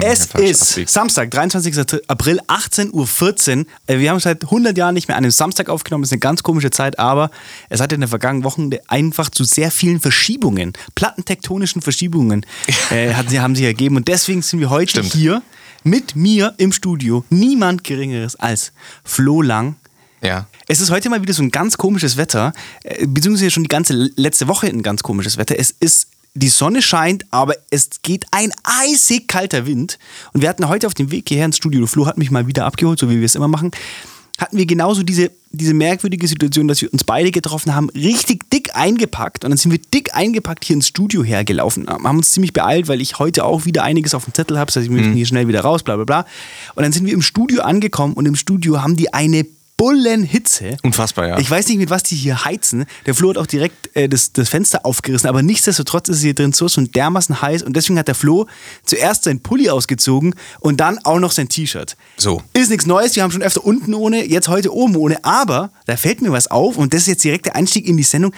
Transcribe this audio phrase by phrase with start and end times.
[0.00, 2.00] Es ist Samstag, 23.
[2.08, 3.66] April, 18.14 Uhr.
[3.86, 6.02] Äh, wir haben seit 100 Jahren nicht mehr an einem Samstag aufgenommen.
[6.02, 7.30] Das ist eine ganz komische Zeit, aber
[7.68, 12.46] es hat in den vergangenen Wochen einfach zu sehr vielen Verschiebungen, plattentektonischen Verschiebungen,
[12.90, 13.96] äh, hat, haben sich ergeben.
[13.96, 15.12] Und deswegen sind wir heute Stimmt.
[15.12, 15.42] hier
[15.84, 17.24] mit mir im Studio.
[17.30, 18.72] Niemand Geringeres als
[19.04, 19.76] Flo Lang.
[20.22, 20.46] Ja.
[20.68, 22.52] Es ist heute mal wieder so ein ganz komisches Wetter,
[22.84, 25.58] äh, beziehungsweise schon die ganze letzte Woche ein ganz komisches Wetter.
[25.58, 29.98] Es ist die Sonne scheint, aber es geht ein eisig kalter Wind.
[30.32, 32.64] Und wir hatten heute auf dem Weg hierher ins Studio, Flo hat mich mal wieder
[32.64, 33.70] abgeholt, so wie wir es immer machen,
[34.38, 38.74] hatten wir genauso diese, diese merkwürdige Situation, dass wir uns beide getroffen haben, richtig dick
[38.74, 39.44] eingepackt.
[39.44, 43.02] Und dann sind wir dick eingepackt hier ins Studio hergelaufen, haben uns ziemlich beeilt, weil
[43.02, 45.16] ich heute auch wieder einiges auf dem Zettel habe, das heißt, wir müssen mhm.
[45.16, 46.26] hier schnell wieder raus, bla bla bla.
[46.74, 49.46] Und dann sind wir im Studio angekommen und im Studio haben die eine
[49.82, 50.76] Bullenhitze.
[50.84, 51.38] Unfassbar, ja.
[51.40, 52.84] Ich weiß nicht, mit was die hier heizen.
[53.04, 56.34] Der Flo hat auch direkt äh, das, das Fenster aufgerissen, aber nichtsdestotrotz ist es hier
[56.34, 58.46] drin so, so dermaßen heiß und deswegen hat der Flo
[58.84, 61.96] zuerst sein Pulli ausgezogen und dann auch noch sein T-Shirt.
[62.16, 62.42] So.
[62.52, 65.96] Ist nichts Neues, wir haben schon öfter unten ohne, jetzt heute oben ohne, aber da
[65.96, 68.32] fällt mir was auf und das ist jetzt direkt der Einstieg in die Sendung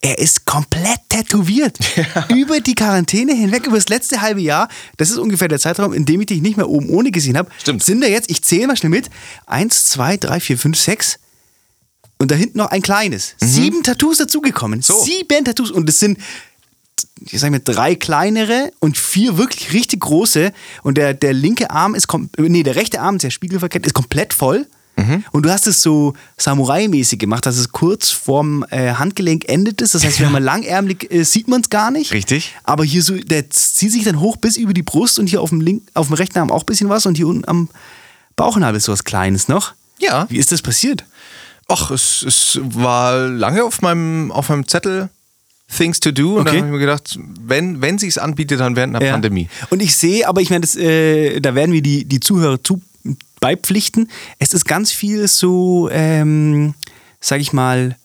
[0.00, 1.78] er ist komplett tätowiert.
[1.96, 2.28] Ja.
[2.28, 4.68] Über die Quarantäne hinweg, über das letzte halbe Jahr.
[4.96, 7.50] Das ist ungefähr der Zeitraum, in dem ich dich nicht mehr oben ohne gesehen habe.
[7.58, 7.82] Stimmt.
[7.82, 9.10] Sind da jetzt, ich zähle mal schnell mit,
[9.46, 11.18] eins, zwei, drei, vier, fünf, sechs.
[12.18, 13.34] Und da hinten noch ein kleines.
[13.40, 13.46] Mhm.
[13.46, 14.82] Sieben Tattoos dazugekommen.
[14.82, 15.02] So.
[15.02, 15.70] Sieben Tattoos.
[15.70, 16.18] Und es sind,
[17.20, 20.52] ich sage mal, drei kleinere und vier wirklich richtig große.
[20.82, 24.66] Und der, der linke Arm ist, nee, der rechte Arm, der spiegelverkehrt, ist komplett voll.
[25.08, 25.24] Mhm.
[25.32, 29.94] Und du hast es so Samurai-mäßig gemacht, dass es kurz vorm äh, Handgelenk endet ist.
[29.94, 32.12] Das heißt, wenn man langärmlich äh, sieht man es gar nicht.
[32.12, 32.54] Richtig.
[32.64, 35.50] Aber hier so, der zieht sich dann hoch bis über die Brust und hier auf
[35.50, 37.68] dem, Link, auf dem rechten Arm auch ein bisschen was und hier unten am
[38.36, 39.74] Bauchnabel so was Kleines noch.
[39.98, 40.26] Ja.
[40.28, 41.04] Wie ist das passiert?
[41.68, 45.10] Ach, es, es war lange auf meinem, auf meinem Zettel.
[45.76, 46.36] Things to do.
[46.36, 46.44] Und okay.
[46.44, 49.12] dann habe ich mir gedacht, wenn, wenn sie es anbietet, dann während einer ja.
[49.12, 49.48] Pandemie.
[49.70, 52.80] Und ich sehe, aber ich meine, äh, da werden wir die, die Zuhörer zu,
[53.40, 54.10] beipflichten.
[54.38, 56.74] Es ist ganz viel so, ähm,
[57.20, 57.96] sag ich mal,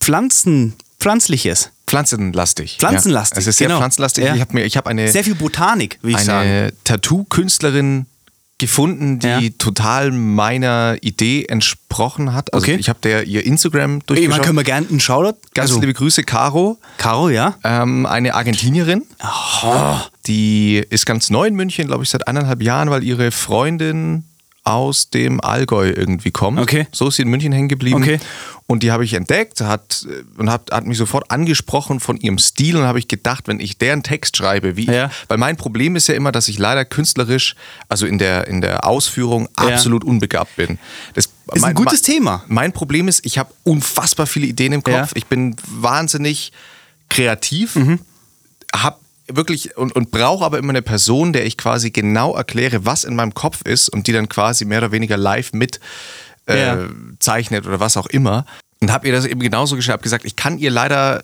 [0.00, 1.70] Pflanzen, Pflanzliches.
[1.86, 2.76] Pflanzenlastig.
[2.78, 3.36] Pflanzenlastig.
[3.36, 3.40] Ja.
[3.40, 3.78] Es ist sehr genau.
[3.78, 4.24] pflanzenlastig.
[4.24, 4.34] Ja.
[4.34, 5.08] Ich habe hab eine.
[5.08, 6.48] Sehr viel Botanik, würde ich sagen.
[6.48, 8.06] Eine Tattoo-Künstlerin
[8.60, 9.40] gefunden, die ja.
[9.58, 12.54] total meiner Idee entsprochen hat.
[12.54, 12.76] Also okay.
[12.78, 14.38] ich habe der ihr Instagram durchgeschaut.
[14.38, 15.38] Ey, können wir gerne einen Shoutout.
[15.54, 15.80] Ganz also.
[15.80, 16.78] liebe Grüße, Caro.
[16.98, 17.56] Caro, ja.
[17.64, 19.04] Ähm, eine Argentinierin.
[19.64, 19.96] Oh.
[20.26, 24.24] Die ist ganz neu in München, glaube ich, seit eineinhalb Jahren, weil ihre Freundin
[24.64, 26.60] aus dem Allgäu irgendwie kommt.
[26.60, 26.86] Okay.
[26.92, 28.02] So ist sie in München hängen geblieben.
[28.02, 28.20] Okay.
[28.66, 30.06] Und die habe ich entdeckt hat,
[30.36, 33.78] und hat, hat mich sofort angesprochen von ihrem Stil und habe ich gedacht, wenn ich
[33.78, 35.06] deren Text schreibe, wie ja.
[35.06, 37.56] ich, weil mein Problem ist ja immer, dass ich leider künstlerisch,
[37.88, 39.74] also in der, in der Ausführung ja.
[39.74, 40.78] absolut unbegabt bin.
[41.14, 42.44] Das ist mein, ein gutes mein, Thema.
[42.46, 44.94] Mein Problem ist, ich habe unfassbar viele Ideen im Kopf.
[44.94, 45.08] Ja.
[45.14, 46.52] Ich bin wahnsinnig
[47.08, 47.98] kreativ, mhm.
[48.72, 48.99] habe
[49.36, 53.14] wirklich und, und brauche aber immer eine Person, der ich quasi genau erkläre, was in
[53.14, 55.80] meinem Kopf ist und die dann quasi mehr oder weniger live mit
[56.46, 56.88] äh, ja.
[57.18, 58.46] zeichnet oder was auch immer.
[58.80, 61.22] Und habe ihr das eben genauso geschrieben, habe gesagt, ich kann ihr leider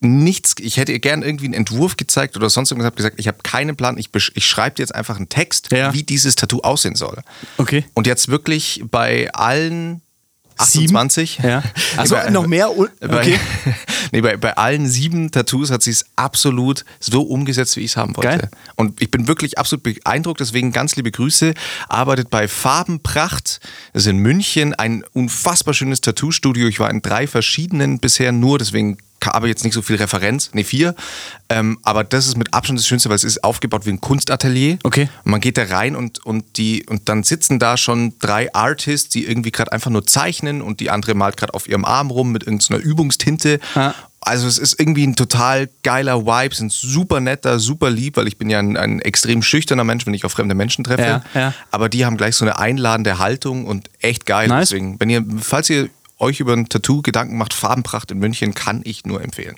[0.00, 3.26] nichts, ich hätte ihr gern irgendwie einen Entwurf gezeigt oder sonst irgendwas, habe gesagt, ich
[3.26, 5.94] habe keinen Plan, ich, ich schreibe dir jetzt einfach einen Text, ja.
[5.94, 7.22] wie dieses Tattoo aussehen soll.
[7.56, 7.84] Okay.
[7.94, 10.02] Und jetzt wirklich bei allen
[10.56, 11.38] 28.
[11.42, 11.62] Ja.
[11.96, 12.70] Also bei, noch mehr?
[12.70, 12.88] Okay.
[13.00, 13.38] Bei,
[14.12, 17.96] nee, bei, bei allen sieben Tattoos hat sie es absolut so umgesetzt, wie ich es
[17.96, 18.28] haben wollte.
[18.28, 18.48] Geil.
[18.74, 21.54] Und ich bin wirklich absolut beeindruckt, deswegen ganz liebe Grüße.
[21.88, 23.60] Arbeitet bei Farbenpracht.
[23.92, 26.66] Das ist in München ein unfassbar schönes Tattoo-Studio.
[26.66, 28.98] Ich war in drei verschiedenen bisher nur, deswegen
[29.32, 30.94] aber jetzt nicht so viel Referenz, ne vier.
[31.48, 34.78] Ähm, aber das ist mit Abstand das Schönste, weil es ist aufgebaut wie ein Kunstatelier.
[34.82, 35.08] Okay.
[35.24, 39.08] Und man geht da rein und, und, die, und dann sitzen da schon drei Artists,
[39.08, 42.32] die irgendwie gerade einfach nur zeichnen und die andere malt gerade auf ihrem Arm rum
[42.32, 43.60] mit irgendeiner Übungstinte.
[43.74, 43.94] Ja.
[44.26, 48.38] Also es ist irgendwie ein total geiler Vibe, sind super netter, super lieb, weil ich
[48.38, 51.22] bin ja ein, ein extrem schüchterner Mensch, wenn ich auf fremde Menschen treffe.
[51.34, 51.54] Ja, ja.
[51.70, 54.48] Aber die haben gleich so eine einladende Haltung und echt geil.
[54.48, 54.70] Nice.
[54.70, 58.82] Deswegen, wenn ihr, falls ihr euch über ein Tattoo Gedanken macht, Farbenpracht in München, kann
[58.84, 59.56] ich nur empfehlen.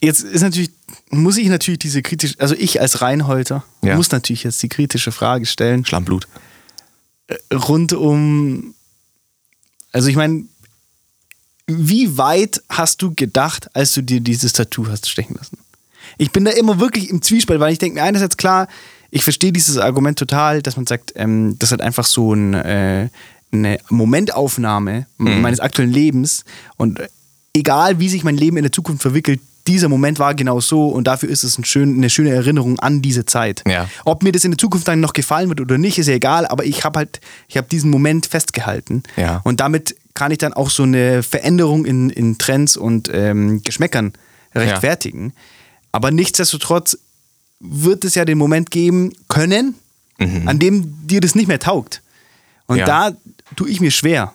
[0.00, 0.70] Jetzt ist natürlich,
[1.10, 3.96] muss ich natürlich diese kritische, also ich als Reinholter, ja.
[3.96, 5.84] muss natürlich jetzt die kritische Frage stellen.
[5.84, 6.28] Schlammblut.
[7.28, 8.74] Äh, rund um,
[9.92, 10.44] also ich meine,
[11.66, 15.58] wie weit hast du gedacht, als du dir dieses Tattoo hast stechen lassen?
[16.18, 18.68] Ich bin da immer wirklich im Zwiespalt, weil ich denke mir einerseits klar,
[19.10, 23.08] ich verstehe dieses Argument total, dass man sagt, ähm, das hat einfach so ein, äh,
[23.64, 25.40] eine Momentaufnahme mhm.
[25.40, 26.44] meines aktuellen Lebens
[26.76, 27.00] und
[27.54, 31.06] egal wie sich mein Leben in der Zukunft verwickelt, dieser Moment war genau so und
[31.06, 33.64] dafür ist es ein schön, eine schöne Erinnerung an diese Zeit.
[33.66, 33.88] Ja.
[34.04, 36.46] Ob mir das in der Zukunft dann noch gefallen wird oder nicht, ist ja egal,
[36.46, 39.02] aber ich habe halt, ich habe diesen Moment festgehalten.
[39.16, 39.40] Ja.
[39.44, 44.12] Und damit kann ich dann auch so eine Veränderung in, in Trends und ähm, Geschmäckern
[44.54, 45.26] rechtfertigen.
[45.26, 45.32] Ja.
[45.92, 46.96] Aber nichtsdestotrotz
[47.58, 49.74] wird es ja den Moment geben können,
[50.46, 52.02] an dem dir das nicht mehr taugt.
[52.66, 52.86] Und Mhm.
[52.86, 53.16] Da
[53.54, 54.32] tue ich mir schwer.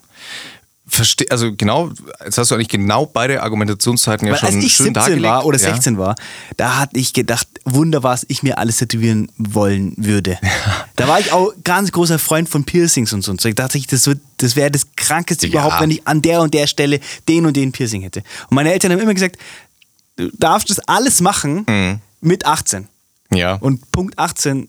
[0.87, 1.89] Verste also genau,
[2.25, 5.23] jetzt hast du eigentlich genau beide Argumentationszeiten ja Weil schon als ich schön 17 dargelegt.
[5.23, 5.71] war oder ja.
[5.73, 6.15] 16 war,
[6.57, 10.37] da hatte ich gedacht, wunderbar, was ich mir alles tätowieren wollen würde.
[10.97, 13.31] Da war ich auch ganz großer Freund von Piercings und so.
[13.31, 13.47] Und so.
[13.47, 15.51] Ich dachte, ich, das, wird- das wäre das Krankeste Ja.
[15.53, 16.99] überhaupt, wenn ich an der und der Stelle
[17.29, 18.21] den und den Piercing hätte.
[18.49, 19.37] Und meine Eltern haben immer gesagt,
[20.17, 21.99] du darfst das alles machen Mhm.
[22.19, 22.89] mit 18.
[23.33, 23.53] Ja.
[23.55, 24.67] Und Punkt 18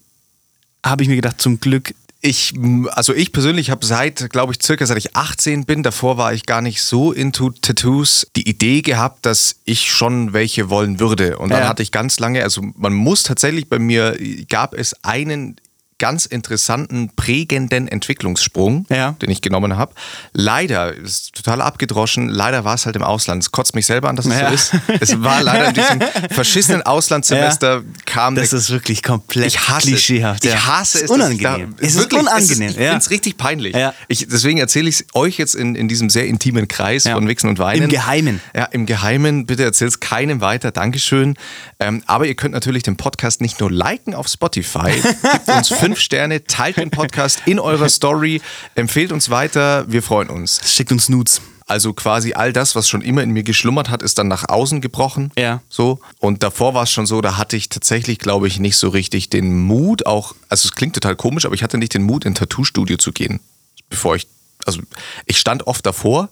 [0.86, 1.94] habe ich mir gedacht, zum Glück.
[2.24, 2.54] Ich,
[2.92, 6.46] also ich persönlich habe seit, glaube ich, circa seit ich 18 bin, davor war ich
[6.46, 11.38] gar nicht so into Tattoos, die Idee gehabt, dass ich schon welche wollen würde.
[11.38, 11.69] Und dann Ja.
[11.69, 14.16] hatte ich ganz lange, also man muss tatsächlich bei mir,
[14.48, 15.56] gab es einen
[16.02, 19.12] ganz interessanten, prägenden Entwicklungssprung, Ja.
[19.22, 19.94] den ich genommen habe.
[20.32, 23.40] Leider, ist total abgedroschen, leider war es halt im Ausland.
[23.44, 24.49] Es kotzt mich selber an, dass es Ja.
[24.49, 24.72] so ist.
[25.00, 26.00] Es war leider in diesem
[26.31, 30.44] verschissenen Auslandssemester, kam Das der ist wirklich komplett ich hasse klischeehaft.
[30.44, 30.50] es.
[30.50, 30.56] ja.
[30.56, 31.04] Ich hasse es.
[31.04, 31.10] es.
[31.10, 31.75] Ist ich unangenehm.
[31.78, 32.70] Da, es ist wirklich, unangenehm.
[32.70, 32.82] ich ja.
[32.90, 33.76] finde es richtig peinlich.
[33.76, 33.94] Ja.
[34.08, 37.14] Ich, deswegen erzähle ich es euch jetzt in, in diesem sehr intimen Kreis Ja.
[37.14, 37.84] von Wichsen und Weinen.
[37.84, 38.40] Im Geheimen.
[38.56, 39.46] Ja, im Geheimen.
[39.46, 40.72] Bitte erzählt es keinem weiter.
[40.72, 41.37] Dankeschön.
[41.78, 44.90] Ähm, aber ihr könnt natürlich den Podcast nicht nur liken auf Spotify,
[45.22, 48.40] gebt uns fünf Sterne, teilt den Podcast in eurer Story,
[48.74, 49.84] empfehlt uns weiter.
[49.90, 50.60] Wir freuen uns.
[50.64, 51.40] Schickt uns Nudes.
[51.66, 54.80] Also quasi all das, was schon immer in mir geschlummert hat, ist dann nach außen
[54.80, 55.30] gebrochen.
[55.38, 55.62] Ja.
[55.68, 56.00] So.
[56.18, 59.30] Und davor war es schon so, da hatte ich tatsächlich, glaube ich, nicht so richtig
[59.30, 62.32] den Mut, auch, also es klingt total komisch, aber ich hatte nicht den Mut, in
[62.32, 63.40] ein Tattoo-Studio zu gehen.
[63.88, 64.26] Bevor ich,
[64.66, 64.80] also
[65.24, 66.28] ich stand oft davor,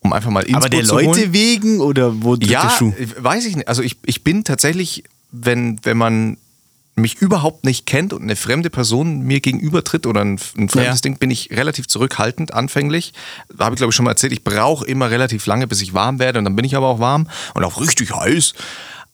[0.00, 1.32] um einfach mal Input Aber der Leute holen.
[1.32, 2.92] wegen oder wo drückt der Ja, Schuh?
[3.18, 3.68] weiß ich nicht.
[3.68, 6.36] Also ich, ich bin tatsächlich, wenn, wenn man
[6.96, 11.02] mich überhaupt nicht kennt und eine fremde Person mir gegenübertritt oder ein, ein fremdes Ja.
[11.02, 13.12] Ding, bin ich relativ zurückhaltend anfänglich.
[13.58, 16.18] Habe ich glaube ich schon mal erzählt, ich brauche immer relativ lange, bis ich warm
[16.20, 18.54] werde und dann bin ich aber auch warm und auch richtig heiß.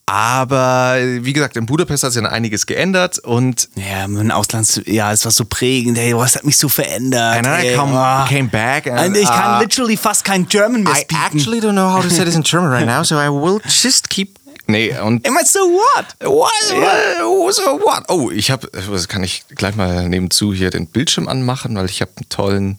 [0.06, 5.12] Aber wie gesagt, in Budapest hat sich dann einiges geändert und Ja, mein Auslands, ja,
[5.12, 7.36] es war so prägend, ey, was hat mich so verändert.
[7.36, 8.26] And I come- ah.
[8.28, 11.22] came back and, Und ich kann uh, literally fast kein German mehr I speaken.
[11.24, 14.10] actually don't know how to say this in German right now, so I will just
[14.10, 14.39] keep...
[14.70, 16.06] Nee, und Immer so what?
[16.20, 17.22] What?
[17.24, 18.04] Oh, so what?
[18.08, 22.00] Oh, ich habe, das kann ich gleich mal nebenzu hier den Bildschirm anmachen, weil ich
[22.00, 22.78] habe einen tollen,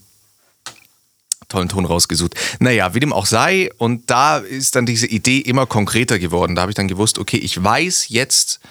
[1.50, 2.36] tollen Ton rausgesucht.
[2.60, 3.70] Naja, wie dem auch sei.
[3.78, 6.56] Und da ist dann diese Idee immer konkreter geworden.
[6.56, 8.62] Da habe ich dann gewusst, okay, ich weiß jetzt,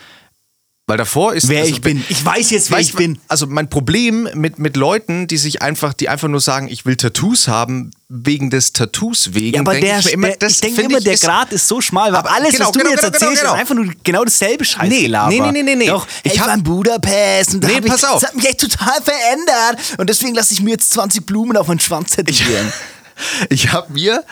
[0.90, 1.48] weil davor ist...
[1.48, 2.04] Wer also, ich bin.
[2.08, 3.18] Ich weiß jetzt, wer Weißt ich bin.
[3.28, 6.96] Also mein Problem mit, mit Leuten, die sich einfach, die einfach nur sagen, ich will
[6.96, 9.54] Tattoos haben, wegen des Tattoos wegen.
[9.54, 11.68] Ja, aber denk der, ich immer, der, ich denke immer, ich der ist- Grad ist
[11.68, 13.54] so schmal, weil Aber alles, genau, was du genau, mir jetzt genau, genau, erzählst, genau.
[13.54, 14.88] ist einfach nur genau dasselbe Scheiß.
[14.88, 15.86] Nee, nee, nee, nee, nee, nee.
[15.86, 18.20] Doch, Ich ich, ich war in Budapest und Nee, hab ich, pass auf.
[18.20, 19.78] das hat mich echt total verändert.
[19.96, 22.72] Und deswegen lasse ich mir jetzt 20 Blumen auf meinen Schwanz tätowieren.
[23.48, 24.24] Ich habe mir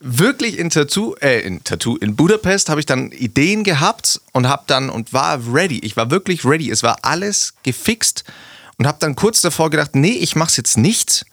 [0.00, 4.64] wirklich in Tattoo, äh, in Tattoo, in Budapest habe ich dann Ideen gehabt und habe
[4.66, 5.78] dann und war ready.
[5.80, 6.70] Ich war wirklich ready.
[6.70, 8.24] Es war alles gefixt
[8.78, 11.26] und habe dann kurz davor gedacht, nee, ich mach's jetzt nicht,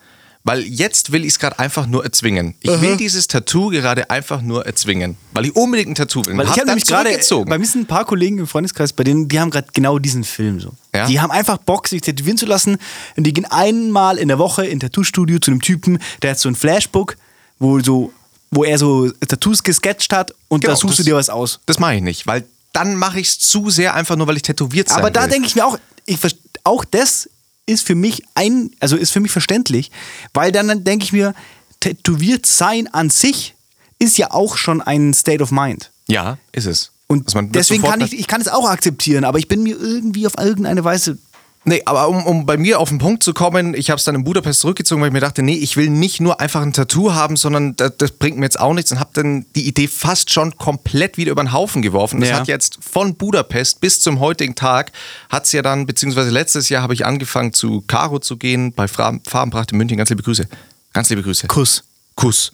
[0.44, 2.54] weil jetzt will ich es gerade einfach nur erzwingen.
[2.62, 6.38] Ich will dieses Tattoo gerade einfach nur erzwingen, weil ich unbedingt ein Tattoo will.
[6.38, 7.50] Weil ich hab habe nämlich gerade, zurückgezogen.
[7.50, 10.24] bei mir sind ein paar Kollegen im Freundeskreis, bei denen, die haben gerade genau diesen
[10.24, 10.74] Film so.
[10.94, 11.08] Ja?
[11.08, 12.78] Die haben einfach Bock, sich tätowieren zu lassen
[13.16, 16.48] und die gehen einmal in der Woche in Tattoo-Studio zu einem Typen, der hat so
[16.48, 17.18] ein Flashbook,
[17.58, 18.14] wo so,
[18.56, 21.60] wo er so Tattoos gesketcht hat und Genau, da suchst du das- dir was aus.
[21.66, 22.44] Das mache ich nicht, weil
[22.74, 25.48] dann mache ich es zu sehr einfach nur, weil ich tätowiert sein Aber da denke
[25.48, 26.18] ich mir auch, ich,
[26.64, 27.30] auch das
[27.68, 29.92] ist für mich ein, also ist für mich verständlich,
[30.34, 31.34] weil dann denke ich mir,
[31.80, 33.56] tätowiert sein an sich
[34.00, 35.92] ist ja auch schon ein State of Mind.
[36.08, 36.92] ja, ist es.
[37.08, 40.34] Und deswegen kann ich, ich kann es auch akzeptieren, aber ich bin mir irgendwie auf
[40.40, 41.20] irgendeine Weise.
[41.68, 44.14] Nee, aber um, um bei mir auf den Punkt zu kommen, ich habe es dann
[44.14, 47.14] in Budapest zurückgezogen, weil ich mir dachte, nee, ich will nicht nur einfach ein Tattoo
[47.14, 50.32] haben, sondern das, das bringt mir jetzt auch nichts und habe dann die Idee fast
[50.32, 52.20] schon komplett wieder über den Haufen geworfen.
[52.20, 52.40] Das Ja.
[52.40, 54.92] hat jetzt von Budapest bis zum heutigen Tag,
[55.30, 58.88] hat es ja dann, beziehungsweise letztes Jahr habe ich angefangen zu Caro zu gehen, bei
[58.88, 59.98] Farbenpracht in München.
[59.98, 60.48] Ganz liebe Grüße.
[60.94, 61.48] Ganz liebe Grüße.
[61.48, 61.84] Kuss.
[62.16, 62.52] Kuss.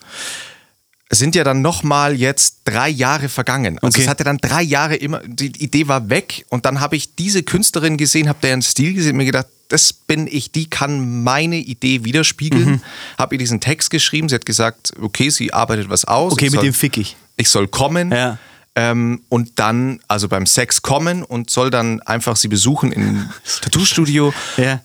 [1.14, 3.78] Sind ja dann nochmal jetzt drei Jahre vergangen.
[3.80, 4.04] Also Okay.
[4.04, 7.44] es hatte dann drei Jahre immer, die Idee war weg und dann habe ich diese
[7.44, 11.58] Künstlerin gesehen, habe deren Stil gesehen und mir gedacht, das bin ich, die kann meine
[11.58, 12.66] Idee widerspiegeln.
[12.66, 12.82] Mhm.
[13.18, 16.34] Habe ihr diesen Text geschrieben, sie hat gesagt, okay, sie arbeitet was aus.
[16.34, 17.16] Okay, mit soll, dem fick ich.
[17.38, 18.12] Ich soll kommen.
[18.12, 18.38] Ja.
[18.76, 23.30] Ähm, und dann, also beim Sex kommen und soll dann einfach sie besuchen im
[23.62, 24.34] Tattoo-Studio.
[24.58, 24.82] Ja.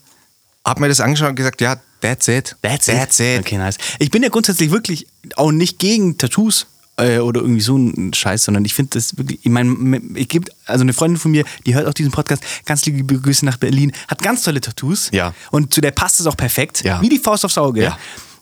[0.64, 2.56] Hab mir das angeschaut und gesagt, ja, that's it.
[2.62, 3.40] That's, That's it.
[3.40, 3.76] Okay, nice.
[3.98, 6.66] Ich bin ja grundsätzlich wirklich auch nicht gegen Tattoos
[6.98, 10.50] äh, oder irgendwie so ein Scheiß, sondern ich finde das wirklich, ich meine, ich gebe,
[10.66, 13.92] also eine Freundin von mir, die hört auch diesen Podcast, ganz liebe Grüße nach Berlin,
[14.08, 15.10] hat ganz tolle Tattoos.
[15.12, 15.34] Ja.
[15.50, 16.82] Und zu der passt es auch perfekt.
[16.84, 17.00] Ja.
[17.02, 17.82] Wie die Faust aufs Auge.
[17.82, 17.98] Ja.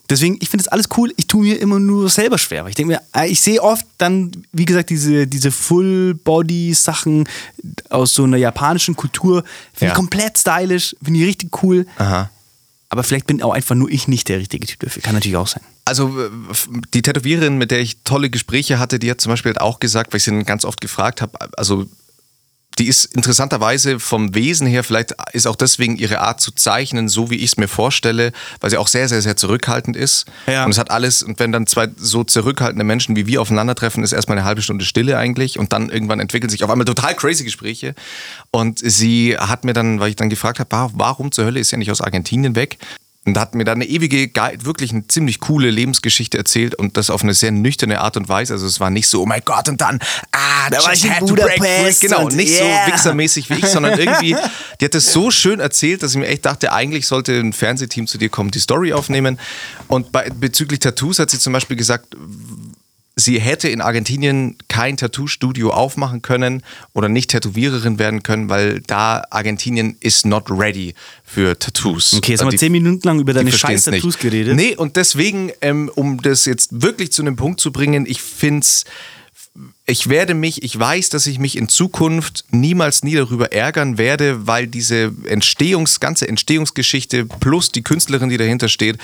[0.07, 1.11] Deswegen, ich finde das alles cool.
[1.17, 2.61] Ich tue mir immer nur selber schwer.
[2.63, 5.49] Weil ich denke mir, äh, ich sehe oft dann, wie gesagt, diese, diese
[6.25, 7.27] Full-Body-Sachen
[7.89, 9.43] aus so einer japanischen Kultur.
[9.73, 9.91] Finde Ja.
[9.91, 11.85] ich komplett stylisch, finde ich richtig cool.
[11.97, 12.29] Aha.
[12.95, 15.03] Aber vielleicht bin auch einfach nur ich nicht der richtige Typ dafür.
[15.03, 15.61] Kann natürlich auch sein.
[15.83, 16.29] Also äh,
[16.93, 20.17] die Tätowiererin, mit der ich tolle Gespräche hatte, die hat zum Beispiel auch gesagt, weil
[20.19, 21.87] ich sie ganz oft gefragt habe, also
[22.77, 27.29] die ist interessanterweise vom Wesen her, vielleicht ist auch deswegen ihre Art zu zeichnen, so
[27.29, 30.25] wie ich es mir vorstelle, weil sie auch sehr, sehr, sehr zurückhaltend ist.
[30.47, 30.65] Ja.
[30.65, 34.11] Und es hat alles, und wenn dann zwei so zurückhaltende Menschen wie wir aufeinandertreffen, ist
[34.11, 37.43] erstmal eine halbe Stunde Stille eigentlich und dann irgendwann entwickeln sich auf einmal total crazy
[37.43, 37.95] Gespräche.
[38.51, 41.69] Und sie hat mir dann, weil ich dann gefragt habe, "Wa- warum zur Hölle ist
[41.69, 42.77] sie ja nicht aus Argentinien weg?
[43.27, 47.09] Und hat mir dann eine ewige, ge- wirklich eine ziemlich coole Lebensgeschichte erzählt und das
[47.09, 48.53] auf eine sehr nüchterne Art und Weise.
[48.53, 49.99] Also es war nicht so, oh mein Gott, und dann,
[50.31, 52.01] ah, Da war ich in Budapest.
[52.01, 52.85] Genau, und nicht yeah.
[52.85, 54.35] so wichsermäßig wie ich, sondern irgendwie,
[54.79, 58.05] die hat das so schön erzählt, dass ich mir echt dachte, eigentlich sollte ein Fernsehteam
[58.05, 59.39] zu dir kommen, die Story aufnehmen.
[59.87, 62.15] Und bei, bezüglich Tattoos hat sie zum Beispiel gesagt,
[63.15, 69.23] sie hätte in Argentinien kein Tattoo-Studio aufmachen können oder nicht Tätowiererin werden können, weil da
[69.29, 70.93] Argentinien is not ready
[71.23, 72.13] für Tattoos.
[72.13, 74.19] Okay, jetzt Also haben wir die- zehn Minuten lang über deine scheiß Tattoos nicht.
[74.19, 74.55] geredet.
[74.55, 78.61] Nee, und deswegen, ähm, um das jetzt wirklich zu einem Punkt zu bringen, ich finde
[78.61, 78.83] es
[79.85, 84.45] ich werde mich, ich weiß, dass ich mich in Zukunft niemals nie darüber ärgern werde,
[84.47, 88.97] weil diese Entstehungs, ganze Entstehungsgeschichte plus die Künstlerin, die dahinter steht,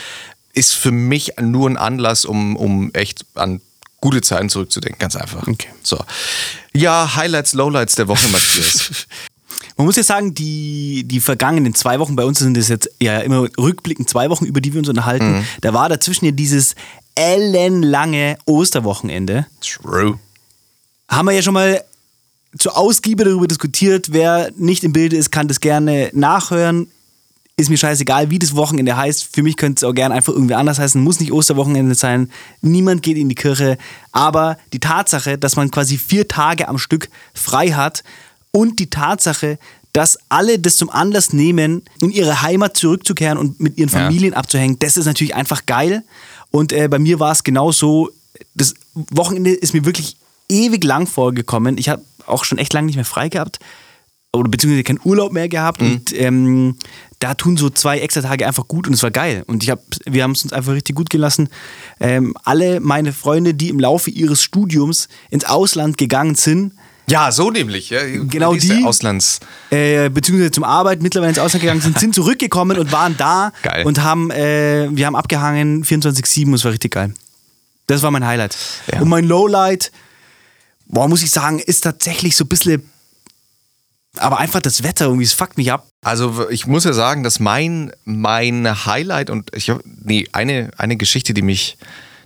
[0.54, 3.62] ist für mich nur ein Anlass, um, um echt an
[4.02, 5.00] gute Zeiten zurückzudenken.
[5.00, 5.48] Ganz einfach.
[5.48, 5.70] Okay.
[5.84, 5.98] So.
[6.74, 9.08] Ja, Highlights, Lowlights der Woche, Matthias.
[9.78, 13.20] Man muss jetzt sagen, die, die vergangenen zwei Wochen, bei uns sind es jetzt ja
[13.20, 15.40] immer rückblickend zwei Wochen, über die wir uns unterhalten.
[15.40, 15.46] Mhm.
[15.62, 16.76] Da war dazwischen ja dieses
[17.16, 19.48] ellenlange Osterwochenende.
[19.62, 20.20] True.
[21.08, 21.84] Haben wir ja schon mal
[22.58, 24.12] zu Ausgiebe darüber diskutiert.
[24.12, 26.88] Wer nicht im Bilde ist, kann das gerne nachhören.
[27.58, 29.36] Ist mir scheißegal, wie das Wochenende heißt.
[29.36, 31.02] Für mich könnte es auch gerne einfach irgendwie anders heißen.
[31.02, 32.32] Muss nicht Osterwochenende sein.
[32.62, 33.78] Niemand geht in die Kirche.
[34.12, 38.04] Aber die Tatsache, dass man quasi vier Tage am Stück frei hat
[38.52, 39.60] und die Tatsache,
[39.94, 44.00] dass alle das zum Anlass nehmen, in ihre Heimat zurückzukehren und mit ihren Ja.
[44.00, 46.04] Familien abzuhängen, das ist natürlich einfach geil.
[46.50, 48.10] Und äh, bei mir war es genau so.
[48.56, 50.16] Das Wochenende ist mir wirklich
[50.50, 51.78] ewig lang vorgekommen.
[51.78, 53.60] Ich habe auch schon echt lange nicht mehr frei gehabt
[54.34, 56.78] oder beziehungsweise keinen Urlaub mehr gehabt und ähm,
[57.20, 59.82] da tun so zwei extra Tage einfach gut und es war geil und ich hab,
[60.06, 61.50] wir haben es uns einfach richtig gut gelassen.
[62.00, 66.74] Ähm, alle meine Freunde, die im Laufe ihres Studiums ins Ausland gegangen sind,
[67.08, 67.90] Ja, so nämlich.
[67.90, 68.00] Ja.
[68.06, 68.86] Genau die.
[68.86, 69.42] Auslands.
[69.70, 73.86] äh, beziehungsweise zum Arbeit mittlerweile ins Ausland gegangen sind, sind zurückgekommen und waren da Geil.
[73.86, 77.14] und haben, äh, wir haben abgehangen 24-7 und es war richtig geil.
[77.88, 78.56] Das war mein Highlight.
[78.94, 79.02] Ja.
[79.02, 79.92] Und mein Lowlight,
[80.88, 82.90] boah, muss ich sagen, ist tatsächlich so ein bisschen,
[84.18, 85.88] aber einfach das Wetter irgendwie, es fuckt mich ab.
[86.04, 90.98] Also ich muss ja sagen, dass mein, mein Highlight und ich hab- nee, eine, eine
[90.98, 91.78] Geschichte, die mich,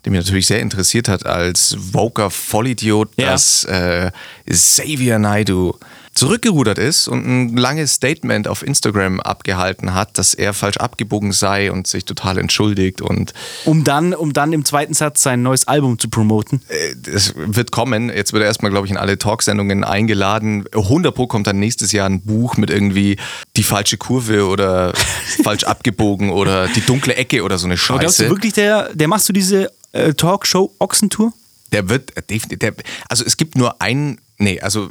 [0.05, 3.31] die mich natürlich sehr interessiert hat als Voker Vollidiot, Ja.
[3.31, 4.11] dass äh,
[4.49, 5.77] Xavier Naidoo
[6.15, 11.71] zurückgerudert ist und ein langes Statement auf Instagram abgehalten hat, dass er falsch abgebogen sei
[11.71, 13.33] und sich total entschuldigt und
[13.65, 16.61] Um dann, um dann im zweiten Satz sein neues Album zu promoten.
[16.69, 18.09] äh, es wird kommen.
[18.09, 20.65] Jetzt wird er erstmal, glaube ich, in alle Talksendungen eingeladen.
[20.73, 23.17] 100 Pro kommt dann nächstes Jahr ein Buch mit irgendwie
[23.57, 24.93] die falsche Kurve oder
[25.43, 28.33] falsch abgebogen oder die dunkle Ecke oder so eine Aber glaubst du Scheiße.
[28.33, 31.33] wirklich, der, der machst du diese äh, Talkshow Ochsentour?
[31.73, 32.73] Der wird äh, definitiv, der,
[33.09, 34.89] also es gibt nur einen, nee, also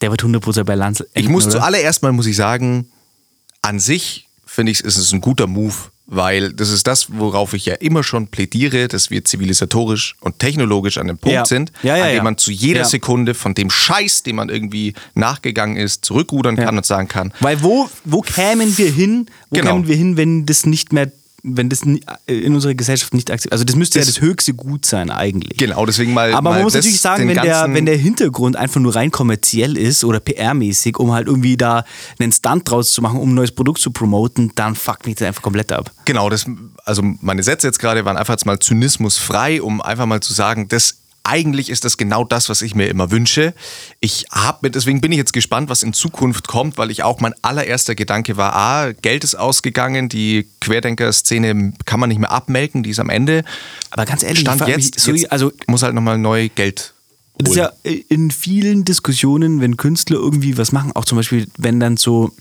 [0.00, 1.00] Der wird 100% bei Lanz.
[1.00, 1.58] ich enden, muss oder?
[1.58, 2.88] zuallererst mal, muss ich sagen,
[3.62, 5.74] an sich finde ich, ist es ein guter Move,
[6.06, 10.98] weil das ist das, worauf ich ja immer schon plädiere, dass wir zivilisatorisch und technologisch
[10.98, 11.44] an dem Punkt Ja.
[11.44, 12.84] sind, Ja, ja, an dem man zu jeder.
[12.84, 17.62] Sekunde von dem Scheiß, dem man irgendwie nachgegangen ist, zurückrudern kann und sagen kann, Weil
[17.62, 19.72] wo, wo kämen wir hin, wo Genau.
[19.72, 21.10] kämen wir hin, wenn das nicht mehr,
[21.48, 24.52] wenn das ni- in unserer Gesellschaft nicht akzeptiert Also das müsste Das- ja das höchste
[24.54, 25.56] Gut sein eigentlich.
[25.58, 26.32] genau, deswegen mal.
[26.32, 29.10] Aber mal man muss das, natürlich sagen, wenn der, wenn der Hintergrund einfach nur rein
[29.10, 31.84] kommerziell ist oder PR-mäßig, um halt irgendwie da
[32.18, 35.28] einen Stunt draus zu machen, um ein neues Produkt zu promoten, dann fuckt mich das
[35.28, 35.92] einfach komplett ab.
[36.04, 36.46] Genau, das,
[36.84, 40.96] also meine Sätze jetzt gerade waren einfach mal zynismusfrei, um einfach mal zu sagen, das
[41.26, 43.54] eigentlich ist das genau das, was ich mir immer wünsche.
[44.00, 47.20] Ich habe mir, deswegen bin ich jetzt gespannt, was in Zukunft kommt, weil ich auch
[47.20, 52.82] mein allererster Gedanke war, ah, Geld ist ausgegangen, die Querdenker-Szene kann man nicht mehr abmelken,
[52.82, 53.44] die ist am Ende.
[53.90, 56.94] Aber ganz ehrlich, Stand jetzt, so, jetzt also muss halt nochmal neu Geld
[57.38, 61.80] Das ist ja in vielen Diskussionen, wenn Künstler irgendwie was machen, auch zum Beispiel, wenn
[61.80, 62.32] dann so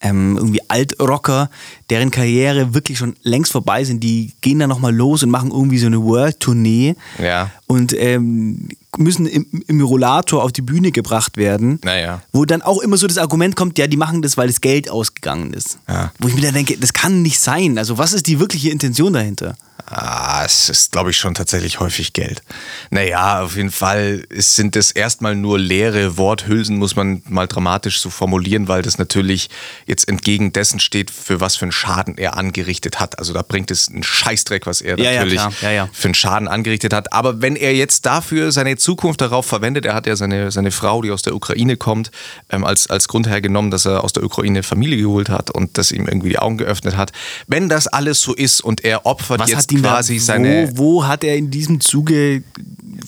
[0.00, 1.48] ähm, irgendwie Altrocker,
[1.90, 5.78] deren Karriere wirklich schon längst vorbei sind, die gehen dann nochmal los und machen irgendwie
[5.78, 7.50] so eine World-Tournee Ja.
[7.66, 11.80] und ähm, müssen im, im Rollator auf die Bühne gebracht werden.
[11.84, 12.22] Naja.
[12.32, 14.90] Wo dann auch immer so das Argument kommt, ja, die machen das, weil das Geld
[14.90, 15.78] ausgegangen ist.
[15.88, 16.12] Ja.
[16.18, 17.78] Wo ich mir dann denke, das kann nicht sein.
[17.78, 19.56] Also was ist die wirkliche Intention dahinter?
[19.88, 22.42] Ah, es ist, glaube ich, schon tatsächlich häufig Geld.
[22.90, 28.00] Naja, auf jeden Fall ist, sind es erstmal nur leere Worthülsen, muss man mal dramatisch
[28.00, 29.48] so formulieren, weil das natürlich
[29.86, 33.20] jetzt entgegen dessen steht, für was für einen Schaden er angerichtet hat.
[33.20, 35.88] Also da bringt es einen Scheißdreck, was er Ja, natürlich ja.
[35.92, 37.12] für einen Schaden angerichtet hat.
[37.12, 41.02] Aber wenn er jetzt dafür seine Zukunft darauf verwendet, er hat ja seine, seine Frau,
[41.02, 42.12] die aus der Ukraine kommt,
[42.50, 45.90] ähm, als, als Grund hergenommen, dass er aus der Ukraine Familie geholt hat und das
[45.90, 47.10] ihm irgendwie die Augen geöffnet hat.
[47.48, 50.70] Wenn das alles so ist und er opfert Was jetzt hat ihn da, quasi seine.
[50.76, 52.44] wo, wo hat er in diesem Zuge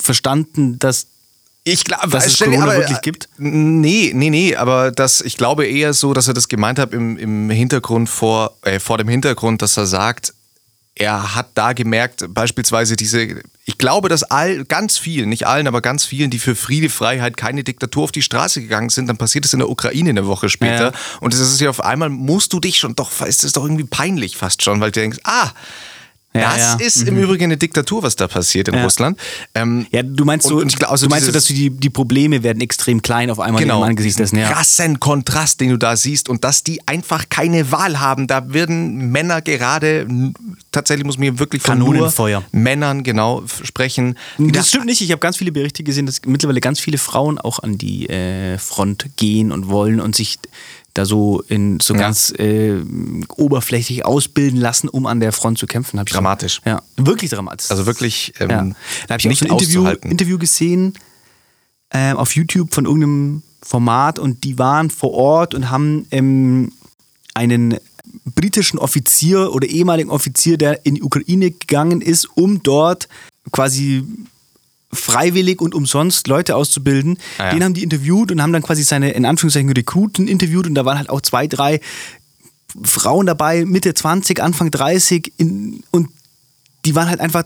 [0.01, 1.07] verstanden, dass
[1.63, 3.29] Ich glaube, Dass es Corona wirklich gibt?
[3.39, 7.17] Nee, nee, nee, aber das, ich glaube eher so, dass er das gemeint hat im,
[7.19, 10.35] im Hintergrund vor, äh, vor dem Hintergrund, dass er sagt,
[10.99, 15.81] er hat da gemerkt, beispielsweise diese, ich glaube, dass all, ganz vielen, nicht allen, aber
[15.81, 19.45] ganz vielen, die für Friede, Freiheit, keine Diktatur auf die Straße gegangen sind, dann passiert
[19.45, 20.93] es in der Ukraine eine Woche später.
[20.93, 20.99] Ja.
[21.21, 23.85] Und es ist ja auf einmal, musst du dich schon, doch, ist das doch irgendwie
[23.85, 25.51] peinlich fast schon, weil du denkst, ah,
[26.39, 26.87] Ja, das ja.
[26.87, 28.85] ist im Übrigen eine Diktatur, was da passiert in Ja.
[28.85, 29.19] Russland.
[29.55, 31.71] Ähm, Ja, du meinst so, Und- und ich glaub, also du meinst so, dass die,
[31.71, 34.51] die Probleme werden extrem klein auf einmal genau, im Angesicht dessen, ja.
[34.51, 38.27] krassen Kontrast, den du da siehst und dass die einfach keine Wahl haben.
[38.27, 40.07] Da werden Männer gerade,
[40.73, 42.13] tatsächlich muss man hier wirklich von nur.
[42.53, 44.17] Männern genau sprechen.
[44.39, 45.01] die da- Das stimmt nicht.
[45.01, 48.59] Ich habe ganz viele Berichte gesehen, dass mittlerweile ganz viele Frauen auch an die äh,
[48.59, 50.39] Front gehen und wollen und sich
[50.99, 52.01] da so in so Ja.
[52.01, 52.75] ganz äh,
[53.37, 56.05] oberflächlich ausbilden lassen, um an der Front zu kämpfen.
[56.05, 56.61] Dramatisch.
[56.65, 57.71] So, ja, wirklich dramatisch.
[57.71, 58.63] Also wirklich ähm, ja.
[59.07, 60.11] Da habe ich nicht auch so ein Interview.
[60.11, 60.95] Interview gesehen
[61.93, 66.73] ähm, auf YouTube von irgendeinem Format und die waren vor Ort und haben ähm,
[67.35, 67.77] einen
[68.25, 73.09] britischen Offizier oder ehemaligen Offizier, der in die Ukraine gegangen ist, um dort
[73.53, 74.05] quasi
[74.93, 77.19] freiwillig und umsonst Leute auszubilden.
[77.39, 77.51] Ah, ja.
[77.53, 80.85] Den haben die interviewt und haben dann quasi seine, in Anführungszeichen, Rekruten interviewt und da
[80.85, 81.81] waren halt auch zwei, drei
[82.83, 86.09] Frauen dabei, Mitte 20, Anfang 30 in, und
[86.85, 87.45] die waren halt einfach,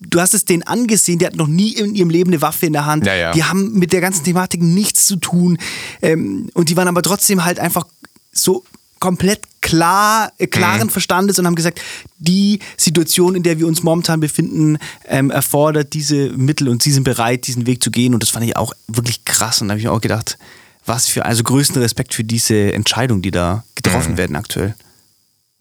[0.00, 2.72] du hast es denen angesehen, die hatten noch nie in ihrem Leben eine Waffe in
[2.72, 3.06] der Hand.
[3.06, 3.32] Ja, ja.
[3.32, 5.58] Die haben mit der ganzen Thematik nichts zu tun.
[6.02, 7.86] Ähm, und die waren aber trotzdem halt einfach
[8.32, 8.64] so
[8.98, 10.90] komplett klar, äh, klaren Mhm.
[10.90, 11.80] Verstandes und haben gesagt,
[12.18, 17.04] die Situation, in der wir uns momentan befinden, ähm, erfordert diese Mittel und sie sind
[17.04, 18.14] bereit, diesen Weg zu gehen.
[18.14, 19.60] Und das fand ich auch wirklich krass.
[19.60, 20.38] Und da habe ich mir auch gedacht,
[20.84, 24.18] was für, also größten Respekt für diese Entscheidung, die da getroffen Mhm.
[24.18, 24.74] werden aktuell.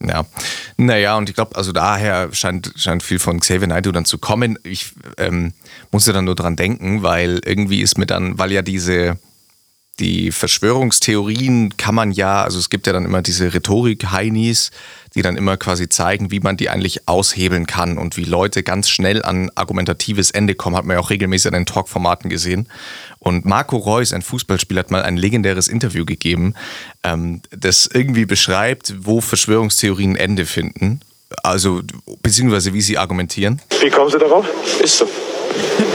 [0.05, 0.25] Ja,
[0.77, 4.59] naja, und ich glaube, also daher scheint, scheint viel von Xavier Naidoo dann zu kommen.
[4.63, 5.53] Ich ähm,
[5.89, 9.17] musste dann nur dran denken, weil irgendwie ist mir dann, weil ja diese,
[9.99, 14.71] die Verschwörungstheorien kann man ja, also es gibt ja dann immer diese Rhetorik-Heinis,
[15.15, 18.89] die dann immer quasi zeigen, wie man die eigentlich aushebeln kann und wie Leute ganz
[18.89, 22.67] schnell an argumentatives Ende kommen, hat man ja auch regelmäßig an den Talk-Formaten gesehen.
[23.19, 26.55] Und Marco Reus, ein Fußballspieler, hat mal ein legendäres Interview gegeben,
[27.03, 30.99] ähm, das irgendwie beschreibt, wo Verschwörungstheorien ein Ende finden.
[31.41, 31.81] Also,
[32.21, 33.61] beziehungsweise wie sie argumentieren.
[33.81, 34.45] Wie kommen Sie darauf?
[34.81, 35.07] Ist so.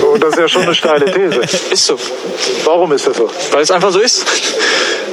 [0.03, 1.41] Oh, das ist ja schon eine steile These.
[1.73, 1.99] Ist so.
[2.65, 3.31] Warum ist das so?
[3.53, 4.25] Weil es einfach so ist.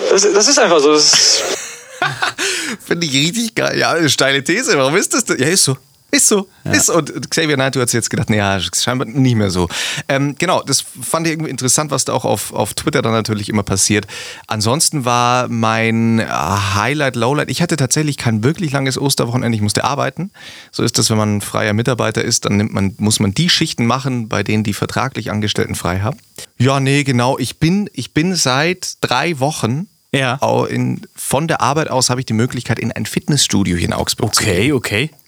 [0.09, 0.97] Das, das ist einfach so.
[2.85, 3.77] Finde ich richtig geil.
[3.77, 4.77] Ja, eine steile These.
[4.77, 5.39] Warum ist das denn?
[5.39, 5.77] Ja, ist so.
[6.09, 6.47] Ist so.
[6.63, 6.95] Ist so.
[6.95, 9.67] Und Xavier Naidoo hat sich jetzt gedacht, naja, scheinbar nicht mehr so.
[10.07, 13.49] Ähm, genau, das fand ich irgendwie interessant, was da auch auf, auf Twitter dann natürlich
[13.49, 14.07] immer passiert.
[14.47, 19.83] Ansonsten war mein äh, Highlight, Lowlight, ich hatte tatsächlich kein wirklich langes Osterwochenende, ich musste
[19.83, 20.31] arbeiten.
[20.71, 23.85] So ist das, wenn man freier Mitarbeiter ist, dann nimmt man, muss man die Schichten
[23.85, 26.17] machen, bei denen die vertraglich Angestellten frei haben.
[26.57, 27.37] Ja, nee, genau.
[27.37, 30.39] Ich bin, ich bin seit drei Wochen Ja.
[30.69, 34.33] In, von der Arbeit aus habe ich die Möglichkeit, in ein Fitnessstudio hier in Augsburg
[34.33, 34.71] zu gehen.
[34.71, 35.09] okay.
[35.11, 35.26] Und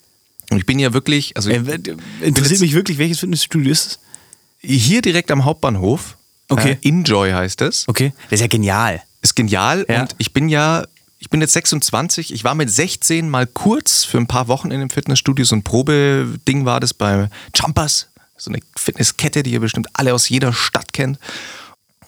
[0.57, 1.61] ich bin ja wirklich, also Äh,
[2.21, 3.99] interessiert mich wirklich, welches Fitnessstudio ist es?
[4.61, 6.17] hier direkt am Hauptbahnhof.
[6.49, 6.77] Okay.
[6.81, 7.87] Äh, Enjoy heißt es.
[7.87, 8.13] Okay.
[8.29, 9.01] Das ist ja genial.
[9.21, 9.85] Ist genial.
[9.87, 10.01] Ja.
[10.01, 10.85] Und ich bin ja,
[11.19, 12.33] ich bin jetzt 26.
[12.33, 15.45] Ich war mit 16 mal kurz für ein paar Wochen in dem Fitnessstudio.
[15.45, 18.07] So ein Probeding war das bei Jumpers.
[18.37, 21.19] So eine Fitnesskette, die ihr bestimmt alle aus jeder Stadt kennt.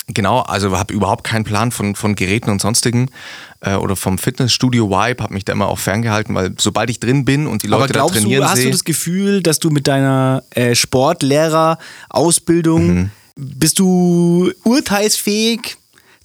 [0.08, 3.10] Genau, also habe überhaupt keinen Plan von, von Geräten und sonstigen
[3.62, 7.24] äh, oder vom Fitnessstudio Vibe, habe mich da immer auch ferngehalten, weil sobald ich drin
[7.24, 9.60] bin und die Leute Aber glaubst da du, trainieren hast sehe, du das Gefühl, dass
[9.60, 13.12] du mit deiner äh, Sportlehrer-Ausbildung Mhm.
[13.36, 15.78] bist du urteilsfähig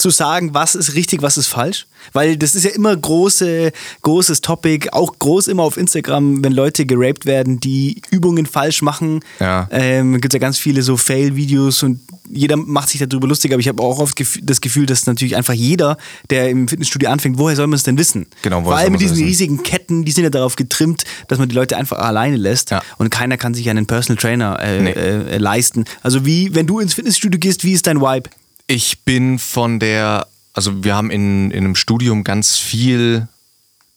[0.06, 1.86] zu sagen, was ist richtig, was ist falsch?
[2.12, 6.86] Weil das ist ja immer große, großes Topic, auch groß immer auf Instagram, wenn Leute
[6.86, 9.20] geraped werden, die Übungen falsch machen.
[9.40, 9.66] Ja.
[9.72, 13.66] Ähm, gibt ja ganz viele so Fail-Videos und jeder macht sich darüber lustig, aber ich
[13.68, 15.96] habe auch oft das Gefühl, dass natürlich einfach jeder,
[16.30, 18.26] der im Fitnessstudio anfängt, woher soll man es denn wissen?
[18.42, 19.26] Genau, woher Vor allem mit es diesen wissen?
[19.26, 22.82] riesigen Ketten, die sind ja darauf getrimmt, dass man die Leute einfach alleine lässt Ja.
[22.98, 24.90] und keiner kann sich einen Personal Trainer äh, Nee.
[24.92, 25.84] äh, leisten.
[26.02, 28.30] Also wie, wenn du ins Fitnessstudio gehst, wie ist dein Vibe?
[28.66, 33.28] Ich bin von der, also wir haben in, in einem Studium ganz viel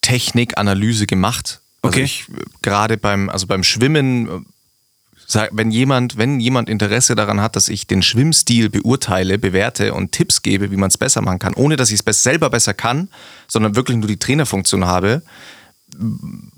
[0.01, 1.59] Technikanalyse gemacht.
[1.81, 2.03] Also Okay.
[2.03, 2.25] ich
[2.61, 4.45] gerade beim, also beim Schwimmen,
[5.33, 10.11] äh, wenn jemand, wenn jemand Interesse daran hat, dass ich den Schwimmstil beurteile, bewerte und
[10.11, 13.09] Tipps gebe, wie man es besser machen kann, ohne dass ich es selber besser kann,
[13.47, 15.21] sondern wirklich nur die Trainerfunktion habe,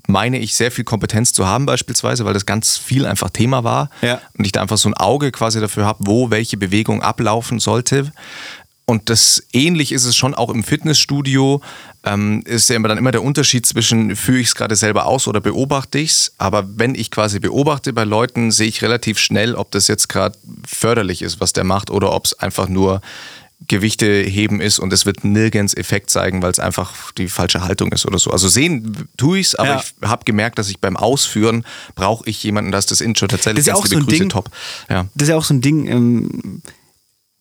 [0.06, 3.90] meine ich sehr viel Kompetenz zu haben beispielsweise, weil das ganz viel einfach Thema war
[4.02, 4.20] Ja.
[4.36, 8.12] und ich da einfach so ein Auge quasi dafür habe, wo welche Bewegung ablaufen sollte.
[8.84, 11.62] Und das ähnlich ist es schon auch im Fitnessstudio.
[12.04, 15.28] Ähm, ist ja immer dann immer der Unterschied zwischen, führe ich es gerade selber aus
[15.28, 16.34] oder beobachte ich es.
[16.36, 20.36] Aber wenn ich quasi beobachte bei Leuten, sehe ich relativ schnell, ob das jetzt gerade
[20.66, 23.00] förderlich ist, was der macht, oder ob es einfach nur
[23.68, 27.92] Gewichte heben ist und es wird nirgends Effekt zeigen, weil es einfach die falsche Haltung
[27.92, 28.30] ist oder so.
[28.30, 29.82] Also sehen tue ich es, aber Ja.
[30.02, 33.56] ich habe gemerkt, dass ich beim Ausführen brauche ich jemanden, das ist das Intro tatsächlich
[33.56, 34.28] Das ist ja auch so ein Grüße, Ding.
[34.28, 34.50] top.
[34.88, 35.06] Ja.
[35.14, 35.86] Das ist ja auch so ein Ding.
[35.86, 36.62] Ähm,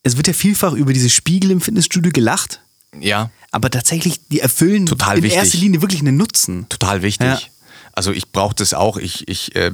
[0.03, 2.61] es wird ja vielfach über diese Spiegel im Fitnessstudio gelacht,
[2.99, 5.37] ja, aber tatsächlich, die erfüllen Total in wichtig.
[5.39, 6.67] erster Linie wirklich einen Nutzen.
[6.69, 7.27] total wichtig.
[7.27, 7.39] Ja.
[7.93, 8.97] Also ich brauche das auch.
[8.97, 9.71] Ich, ich äh,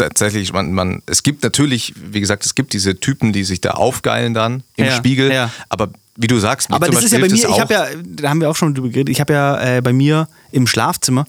[0.00, 3.72] tatsächlich, man, man, es gibt natürlich, wie gesagt, es gibt diese Typen, die sich da
[3.72, 5.32] aufgeilen dann im Ja, Spiegel.
[5.32, 5.50] ja.
[5.68, 8.40] Aber wie du sagst, Aber das ist ja bei mir, ich habe ja, da haben
[8.40, 11.24] wir auch schon drüber geredet, ich habe ja äh, bei mir im Schlafzimmer,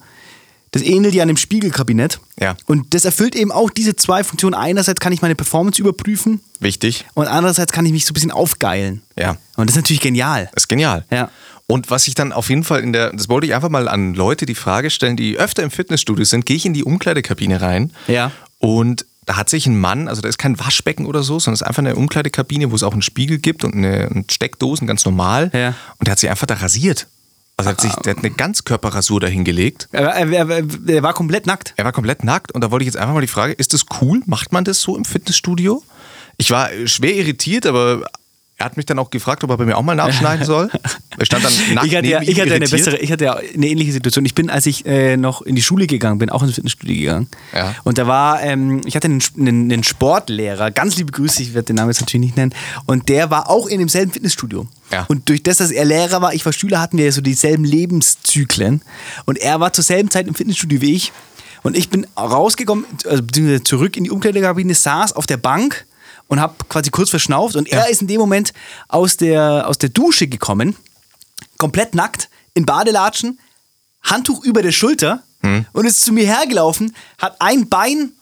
[0.72, 2.18] das ähnelt ja einem Spiegelkabinett.
[2.40, 2.56] Ja.
[2.66, 4.54] Und das erfüllt eben auch diese zwei Funktionen.
[4.54, 7.04] Einerseits kann ich meine Performance überprüfen wichtig.
[7.14, 9.02] und andererseits kann ich mich so ein bisschen aufgeilen.
[9.18, 9.36] Ja.
[9.56, 10.48] Und das ist natürlich genial.
[10.54, 11.04] Das ist genial.
[11.10, 11.30] Ja.
[11.66, 14.14] Und was ich dann auf jeden Fall in der, das wollte ich einfach mal an
[14.14, 17.92] Leute die Frage stellen, die öfter im Fitnessstudio sind, gehe ich in die Umkleidekabine rein
[18.08, 18.30] Ja.
[18.62, 21.60] Und da hat sich ein Mann, also da ist kein Waschbecken oder so, sondern es
[21.62, 25.04] ist einfach eine Umkleidekabine, wo es auch einen Spiegel gibt und eine und Steckdosen, ganz
[25.04, 25.50] normal.
[25.52, 25.74] Ja.
[25.98, 27.08] Und der hat sich einfach da rasiert.
[27.56, 29.88] Also er hat sich, der hat eine Ganzkörperrasur dahingelegt.
[29.90, 31.74] Er, er, er, er war komplett nackt.
[31.76, 33.84] Er war komplett nackt und da wollte ich jetzt einfach mal die Frage, ist das
[34.00, 34.22] cool?
[34.26, 35.82] Macht man das so im Fitnessstudio?
[36.36, 38.06] Ich war schwer irritiert, aber
[38.62, 40.70] er hat mich dann auch gefragt, ob er bei mir auch mal nachschneiden soll.
[41.18, 43.66] Er stand dann nackt Ich hatte, ja, ich, hatte eine bessere, ich hatte ja eine
[43.66, 44.24] ähnliche Situation.
[44.24, 47.28] Ich bin, als ich äh, noch in die Schule gegangen bin, auch ins Fitnessstudio gegangen.
[47.52, 47.74] Ja.
[47.82, 51.66] Und da war, ähm, ich hatte einen, einen, einen Sportlehrer, ganz liebe Grüße, ich werde
[51.66, 52.54] den Namen jetzt natürlich nicht nennen.
[52.86, 54.68] Und der war auch in demselben Fitnessstudio.
[54.92, 55.06] Ja.
[55.08, 57.64] Und durch das, dass er Lehrer war, ich war Schüler, hatten wir ja so dieselben
[57.64, 58.82] Lebenszyklen.
[59.24, 61.12] Und er war zur selben Zeit im Fitnessstudio wie ich.
[61.64, 65.84] Und ich bin rausgekommen, also beziehungsweise zurück in die Umkleidekabine, saß auf der Bank
[66.32, 67.56] und habe quasi kurz verschnauft.
[67.56, 68.54] Und er ist in dem Moment
[68.88, 70.76] aus der, aus der Dusche gekommen,
[71.58, 73.38] komplett nackt, in Badelatschen,
[74.02, 75.66] Handtuch über der Schulter Hm.
[75.72, 78.12] und ist zu mir hergelaufen, hat ein Bein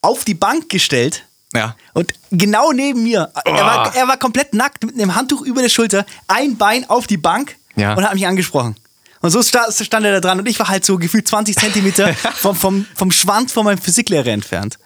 [0.00, 1.24] auf die Bank gestellt.
[1.54, 1.76] Ja.
[1.92, 5.68] Und genau neben mir, er, war, er war komplett nackt mit einem Handtuch über der
[5.68, 7.94] Schulter, ein Bein auf die Bank Ja.
[7.94, 8.76] und hat mich angesprochen.
[9.20, 11.54] Und so sta- so stand er da dran und ich war halt so gefühlt 20
[11.54, 14.78] Zentimeter vom, vom, vom Schwanz von meinem Physiklehrer entfernt.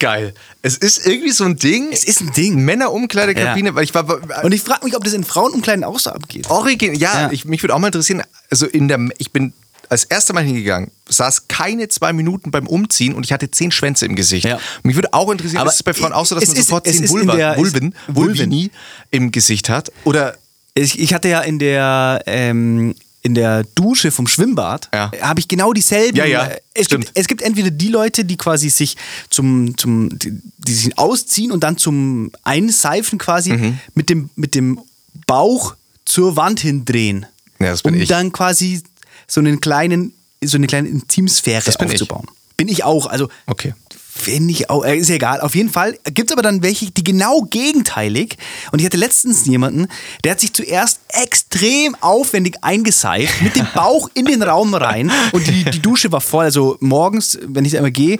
[0.00, 0.34] Geil.
[0.62, 1.88] Es ist irgendwie so ein Ding.
[1.92, 2.56] Es ist ein Ding.
[2.64, 4.44] Männerumkleidekabine, weil ich war.
[4.44, 6.50] Und ich frage mich, ob das in Frauenumkleiden auch so abgeht.
[6.50, 7.32] Original, ja, Ja.
[7.32, 9.52] Ich, mich würde auch mal interessieren, also in der, ich bin
[9.88, 14.06] als erster Mal hingegangen, saß keine zwei Minuten beim Umziehen und ich hatte zehn Schwänze
[14.06, 14.46] im Gesicht.
[14.46, 14.58] Ja.
[14.82, 16.86] Mich würde auch interessieren, Aber ist es bei Frauen auch so, dass man ist- sofort
[16.88, 18.70] zehn Vulva, der- Vulven, Vulvini
[19.10, 19.92] im Gesicht hat?
[20.04, 20.36] Oder
[20.74, 25.10] Ich, ich hatte ja in der, ähm, in der Dusche vom Schwimmbad, Ja.
[25.22, 26.16] habe ich genau dieselben.
[26.16, 27.06] Ja, ja, äh, es, stimmt.
[27.06, 28.96] gibt, es gibt entweder die Leute, die quasi sich
[29.30, 33.78] zum, zum die, die sich ausziehen und dann zum Einseifen quasi Mhm.
[33.94, 34.78] mit, dem, mit dem
[35.26, 37.24] Bauch zur Wand hindrehen.
[37.58, 38.08] Ja, das bin um ich.
[38.08, 38.82] dann quasi
[39.26, 40.12] so einen kleinen,
[40.44, 41.94] so eine kleine Intimsphäre Das bin ich.
[41.94, 42.26] aufzubauen.
[42.58, 43.06] Bin ich auch.
[43.06, 43.72] Also Okay.
[44.16, 45.40] Finde ich auch, äh, ist ja egal.
[45.40, 48.36] Auf jeden Fall gibt es aber dann welche, die genau gegenteilig.
[48.70, 49.88] Und ich hatte letztens jemanden,
[50.22, 55.10] der hat sich zuerst extrem aufwendig eingeseift, mit dem Bauch in den Raum rein.
[55.32, 56.44] Und die, die Dusche war voll.
[56.44, 58.18] Also morgens, wenn ich da immer gehe,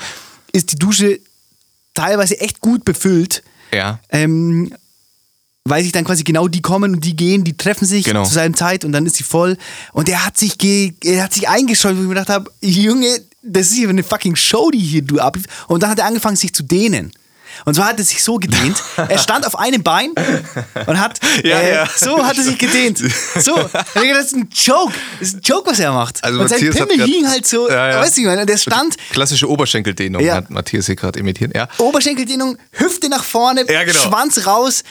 [0.52, 1.20] ist die Dusche
[1.94, 3.44] teilweise echt gut befüllt.
[3.72, 4.00] Ja.
[4.11, 4.74] Ähm,
[5.66, 8.24] weil sich dann quasi genau die kommen und die gehen, die treffen sich Genau.
[8.24, 9.57] zu seiner Zeit und dann ist sie voll.
[9.92, 13.20] Und er hat sich, ge er hat sich eingeschaltet, wo ich mir gedacht habe, Junge,
[13.44, 15.37] das ist hier eine fucking Show, die hier du ab.
[15.68, 17.12] Und dann hat er angefangen, sich zu dehnen.
[17.64, 18.83] Und zwar hat er sich so gedehnt.
[18.96, 20.11] er stand auf einem Bein
[20.87, 21.88] und hat Ja, äh, ja.
[21.94, 22.98] so hat er sich gedehnt.
[22.98, 23.54] So,
[23.94, 24.92] das ist ein Joke.
[25.20, 26.22] Das ist ein Joke, was er macht.
[26.24, 28.00] Also und sein Matthias hat Pimmel hing halt so, Ja, ja.
[28.00, 30.35] weißt du, ich meine, der stand Klassische Oberschenkeldehnung Ja.
[30.37, 31.54] hat Matthias hier gerade imitiert.
[31.54, 31.68] Ja.
[31.78, 33.92] Oberschenkeldehnung, Hüfte nach vorne, genau.
[33.92, 34.83] Schwanz raus.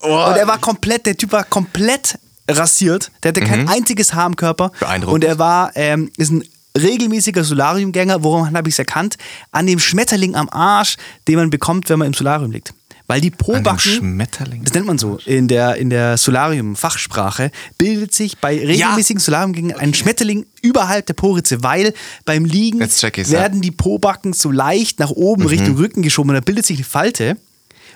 [0.00, 0.08] Oh.
[0.26, 2.18] Und er war komplett, der Typ war komplett
[2.50, 3.10] rasiert.
[3.22, 4.66] Der hatte kein einziges Haar im Körper.
[4.74, 4.78] Mhm.
[4.80, 5.14] Beeindruckend.
[5.14, 6.44] Und er war, ähm, ist ein
[6.78, 8.22] regelmäßiger Solariumgänger.
[8.22, 9.16] Woran habe ich es erkannt?
[9.50, 10.96] An dem Schmetterling am Arsch,
[11.28, 12.74] den man bekommt, wenn man im Solarium liegt.
[13.06, 14.64] Weil die Pobacken, Schmetterling.
[14.64, 19.92] das nennt man so in der, in der Solarium-Fachsprache, bildet sich bei regelmäßigen Solariumgängen ein
[19.92, 21.92] Schmetterling überhalb der Poritze, weil
[22.24, 23.30] beim Liegen ja.
[23.30, 26.86] werden die Pobacken so leicht nach oben Richtung Rücken geschoben und da bildet sich eine
[26.86, 27.36] Falte.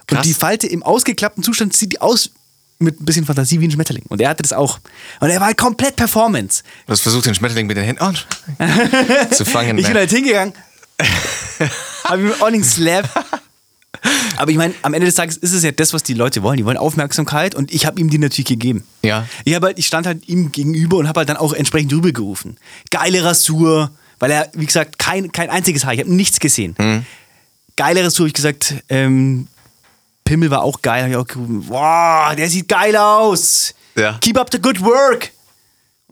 [0.07, 0.19] Krass.
[0.19, 2.31] Und die Falte im ausgeklappten Zustand sieht die aus
[2.79, 4.05] mit ein bisschen Fantasie wie ein Schmetterling.
[4.09, 4.79] Und er hatte das auch.
[5.21, 6.62] Und er war halt komplett Performance.
[6.87, 9.79] Du hast versucht, den Schmetterling mit den Händen oh, zu fangen.
[9.79, 10.01] Ich bin ne?
[10.01, 10.55] halt hingegangen,
[12.05, 13.09] habe ihm nicht Slap.
[14.37, 16.57] Aber ich meine, am Ende des Tages ist es ja das, was die Leute wollen.
[16.57, 18.85] Die wollen Aufmerksamkeit und ich habe ihm die natürlich gegeben.
[19.03, 19.27] Ja.
[19.45, 22.59] Ich, halt, ich stand halt ihm gegenüber und habe halt dann auch entsprechend rübergerufen.
[22.91, 26.77] Geile Rasur, weil er, wie gesagt, kein, kein einziges Haar, ich habe nichts gesehen.
[26.79, 27.05] Mhm.
[27.77, 29.49] Geile Rasur, hab ich gesagt, ähm,
[30.29, 31.25] Pimmel war auch geil, auch.
[31.35, 33.75] Wow, der sieht geil aus.
[33.97, 34.19] Ja.
[34.21, 35.31] Keep up the good work.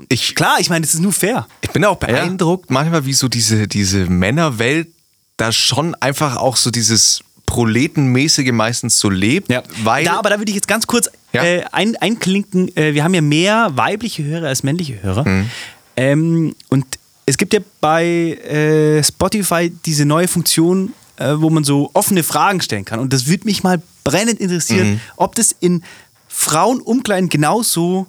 [0.08, 1.46] ich, Klar, ich meine, das ist nur fair.
[1.60, 4.88] Ich bin auch beeindruckt, manchmal, wie so diese, diese Männerwelt
[5.36, 9.52] da schon einfach auch so dieses Proletenmäßige meistens so lebt.
[9.84, 11.44] Weil, da, aber da würde ich jetzt ganz kurz Ja.
[11.44, 12.74] äh, ein, einklinken.
[12.74, 15.28] Äh, wir haben ja mehr weibliche Hörer als männliche Hörer.
[15.28, 15.50] Mhm.
[15.96, 16.86] Ähm, und
[17.26, 22.60] es gibt ja bei äh, Spotify diese neue Funktion, äh, wo man so offene Fragen
[22.60, 22.98] stellen kann.
[23.00, 25.00] Und das würde mich mal brennend interessieren, Mhm.
[25.16, 25.82] ob das in
[26.28, 28.06] Frauenumkleiden genauso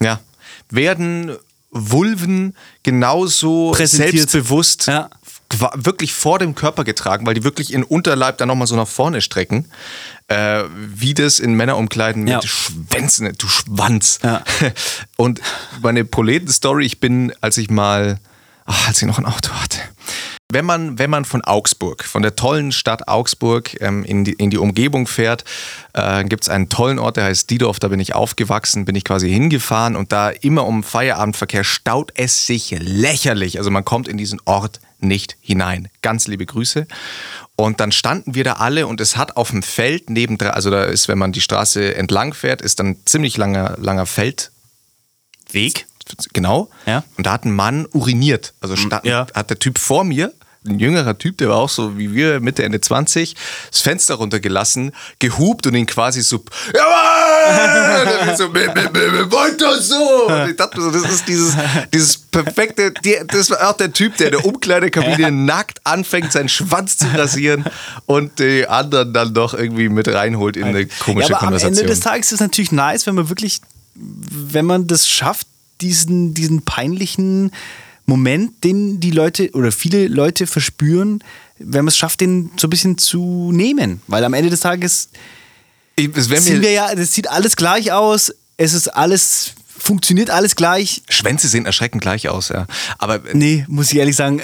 [0.00, 0.20] ja,
[0.70, 1.36] werden
[1.70, 5.08] Vulven genauso selbstbewusst Ja.
[5.74, 9.20] wirklich vor dem Körper getragen, weil die wirklich in Unterleib dann nochmal so nach vorne
[9.20, 9.66] strecken,
[10.28, 12.42] äh, wie das in Männerumkleiden mit Ja.
[12.42, 14.18] Schwänzen, du Schwanz.
[14.22, 14.42] Ja.
[15.16, 15.40] Und
[15.82, 18.18] meine Proleten-Story, ich bin, als ich mal,
[18.66, 19.78] ach, als ich noch ein Auto hatte,
[20.52, 24.50] wenn man, wenn man von Augsburg, von der tollen Stadt Augsburg ähm, in, die, in
[24.50, 25.44] die Umgebung fährt,
[25.92, 29.04] äh, gibt es einen tollen Ort, der heißt Diedorf, da bin ich aufgewachsen, bin ich
[29.04, 33.58] quasi hingefahren und da immer um Feierabendverkehr staut es sich lächerlich.
[33.58, 35.88] Also man kommt in diesen Ort nicht hinein.
[36.00, 36.86] Ganz liebe Grüße.
[37.56, 40.84] Und dann standen wir da alle und es hat auf dem Feld neben, also da
[40.84, 44.52] ist, wenn man die Straße entlang fährt, ist dann ziemlich langer, langer Feld,
[45.50, 45.86] Weg.
[46.32, 46.68] Genau.
[46.86, 47.02] Ja.
[47.16, 48.54] Und da hat ein Mann uriniert.
[48.60, 49.26] Also stand, ja.
[49.34, 50.32] hat der Typ vor mir,
[50.68, 53.36] ein jüngerer Typ, der war auch so wie wir, Mitte, Ende 20,
[53.70, 54.90] das Fenster runtergelassen,
[55.20, 56.42] gehupt und ihn quasi so,
[56.74, 58.36] Jawohl!
[58.36, 60.26] So, "Mir- mir- mir- mir wollt das so?
[60.26, 61.54] Und ich dachte so, das ist dieses,
[61.94, 62.92] dieses perfekte,
[63.28, 67.64] das war auch der Typ, der in der Umkleidekabine nackt anfängt, seinen Schwanz zu rasieren
[68.06, 71.74] und die anderen dann doch irgendwie mit reinholt in eine komische ja, aber Konversation.
[71.74, 73.60] am Ende des Tages ist es natürlich nice, wenn man wirklich,
[73.94, 75.46] wenn man das schafft,
[75.80, 77.50] diesen, diesen peinlichen
[78.06, 81.22] Moment, den die Leute oder viele Leute verspüren,
[81.58, 84.00] wenn man es schafft, den so ein bisschen zu nehmen.
[84.06, 85.08] Weil am Ende des Tages
[85.96, 91.02] Ich- sind wir ja, das sieht alles gleich aus, es ist alles, funktioniert alles gleich.
[91.08, 92.66] Schwänze sehen erschreckend gleich aus, ja.
[92.98, 94.40] Aber Nee, muss ich ehrlich sagen,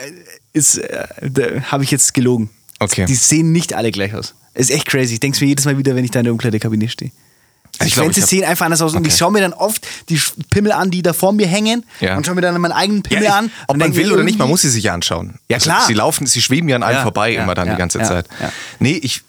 [0.52, 2.50] ist, äh, habe ich jetzt gelogen.
[2.80, 3.06] Okay.
[3.06, 4.34] Die sehen nicht alle gleich aus.
[4.54, 5.14] Ist echt crazy.
[5.14, 7.12] Ich denke mir jedes Mal wieder, wenn ich da in der Umkleidekabine stehe.
[7.80, 8.92] Die Ich Schwänze hab- sehen einfach anders aus.
[8.92, 9.08] Und Okay.
[9.08, 11.84] ich schaue mir dann oft die Pimmel an, die da vor mir hängen.
[12.00, 12.16] Ja.
[12.16, 13.46] Und schaue mir dann meinen eigenen Pimmel Ja, an.
[13.46, 15.38] ich, und ob man will oder nicht, man muss sie sich ja anschauen.
[15.48, 15.86] Ja, Also, klar.
[15.86, 18.26] Sie laufen, sie schweben ja an Ja, vorbei immer dann die ganze Zeit.
[18.40, 18.52] ja.
[18.78, 19.22] Nee, ich,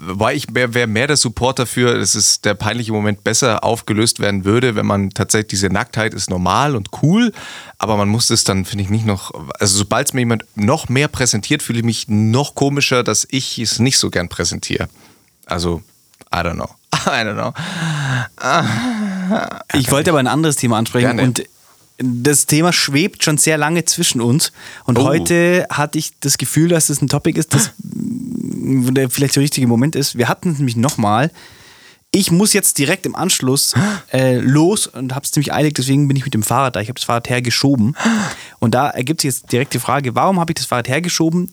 [0.00, 4.18] weil ich wäre wär mehr der Support dafür, dass es der peinliche Moment besser aufgelöst
[4.18, 7.32] werden würde, wenn man tatsächlich diese Nacktheit ist normal und cool,
[7.78, 10.88] aber man muss es dann, finde ich, nicht noch, also sobald es mir jemand noch
[10.88, 14.88] mehr präsentiert, fühle ich mich noch komischer, dass ich es nicht so gern präsentiere.
[15.46, 15.82] Also,
[16.34, 16.68] I don't know.
[17.06, 17.52] I don't know.
[19.74, 21.16] Ich wollte aber ein anderes Thema ansprechen.
[21.16, 21.22] Gerne.
[21.22, 21.42] Und
[21.98, 24.52] das Thema schwebt schon sehr lange zwischen uns.
[24.84, 25.04] Und Oh.
[25.04, 27.70] heute hatte ich das Gefühl, dass es ein Topic ist, das
[29.10, 30.16] vielleicht der richtige Moment ist.
[30.16, 31.30] Wir hatten es nämlich nochmal.
[32.12, 33.74] Ich muss jetzt direkt im Anschluss
[34.12, 36.80] äh, los und habe es ziemlich eilig, deswegen bin ich mit dem Fahrrad da.
[36.80, 37.96] Ich habe das Fahrrad hergeschoben.
[38.58, 41.52] Und da ergibt sich jetzt direkt die Frage, warum habe ich das Fahrrad hergeschoben?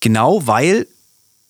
[0.00, 0.86] Genau, weil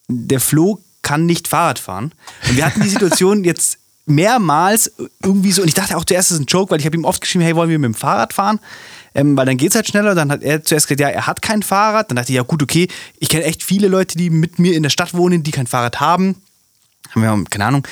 [0.08, 2.12] der Flo kann nicht Fahrrad fahren.
[2.48, 6.38] Und wir hatten die Situation jetzt mehrmals irgendwie so, und ich dachte auch zuerst, das
[6.38, 8.32] ist ein Joke, weil ich habe ihm oft geschrieben, hey, wollen wir mit dem Fahrrad
[8.32, 8.58] fahren?
[9.14, 10.14] Ähm, weil dann geht es halt schneller.
[10.14, 12.10] Dann hat er zuerst gesagt, ja, er hat kein Fahrrad.
[12.10, 12.88] Dann dachte ich, ja gut, okay,
[13.18, 16.00] ich kenne echt viele Leute, die mit mir in der Stadt wohnen, die kein Fahrrad
[16.00, 16.36] haben.
[17.10, 17.86] Haben wir, keine Ahnung,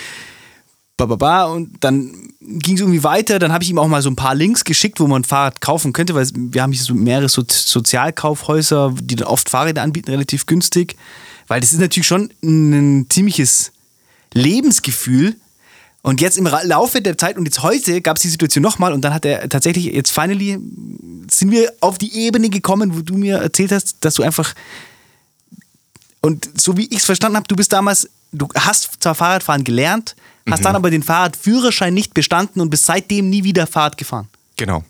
[0.96, 1.44] ba, ba, ba.
[1.44, 3.38] Und dann ging es irgendwie weiter.
[3.38, 5.60] Dann habe ich ihm auch mal so ein paar Links geschickt, wo man ein Fahrrad
[5.60, 10.10] kaufen könnte, weil wir haben hier so mehrere so Sozialkaufhäuser, die dann oft Fahrräder anbieten,
[10.10, 10.96] relativ günstig.
[11.48, 13.72] Weil das ist natürlich schon ein ziemliches
[14.32, 15.36] Lebensgefühl.
[16.02, 19.02] Und jetzt im Laufe der Zeit und jetzt heute gab es die Situation nochmal und
[19.02, 20.58] dann hat er tatsächlich, jetzt finally
[21.30, 24.52] sind wir auf die Ebene gekommen, wo du mir erzählt hast, dass du einfach
[26.20, 30.16] und so wie ich es verstanden habe, du bist damals, du hast zwar Fahrradfahren gelernt,
[30.50, 30.64] hast Mhm.
[30.64, 34.28] dann aber den Fahrradführerschein nicht bestanden und bist seitdem nie wieder Fahrrad gefahren.
[34.56, 34.82] Genau.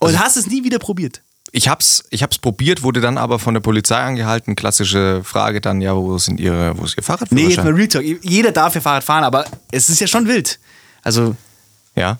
[0.00, 1.21] Und hast es nie wieder probiert.
[1.54, 4.56] Ich hab's, ich hab's probiert, wurde dann aber von der Polizei angehalten.
[4.56, 7.30] Klassische Frage dann, ja, wo sind ihre, wo ist ihr Fahrrad?
[7.30, 8.02] Nee, jetzt mal Real Talk.
[8.22, 10.58] Jeder darf ja Fahrrad fahren, aber es ist ja schon wild.
[11.02, 11.36] Also,
[11.94, 12.18] Ja.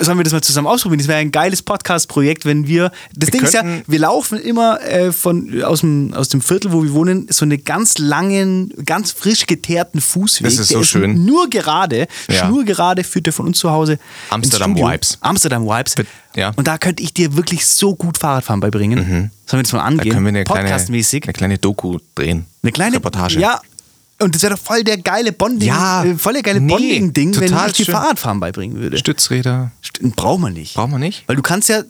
[0.00, 0.98] Sollen wir das mal zusammen ausprobieren?
[0.98, 2.90] Das wäre ein geiles Podcast-Projekt, wenn wir.
[3.16, 6.72] Das Wir Ding ist ja, wir laufen immer äh, von, aus, dem, aus dem Viertel,
[6.72, 10.44] wo wir wohnen, so einen ganz langen, ganz frisch geteerten Fußweg.
[10.44, 11.24] Das ist so schön.
[11.24, 12.46] Nur gerade, Ja.
[12.46, 13.98] schnurgerade führt der von uns zu Hause.
[14.30, 14.76] Amsterdam.
[14.76, 15.18] Vibes.
[15.20, 15.94] Amsterdam Vibes.
[15.96, 16.52] Bit- ja.
[16.56, 19.30] Und da könnte ich dir wirklich so gut Fahrradfahren beibringen.
[19.46, 20.12] Sollen wir das mal Da angehen?
[20.12, 21.24] können wir eine kleine, Podcastmäßig.
[21.24, 22.46] eine kleine Doku drehen.
[22.62, 23.38] Eine kleine Reportage.
[23.38, 23.60] Ja.
[24.22, 27.38] Und das wäre doch voll der geile Bonding, Ja, äh, voll der geile nee, Bonding-Ding,
[27.40, 27.86] wenn ich dir.
[27.86, 28.98] Fahrradfahren beibringen würde.
[28.98, 29.72] Stützräder.
[29.80, 30.74] Stimmt, braucht man nicht.
[30.74, 31.24] Braucht man nicht?
[31.26, 31.82] Weil du kannst ja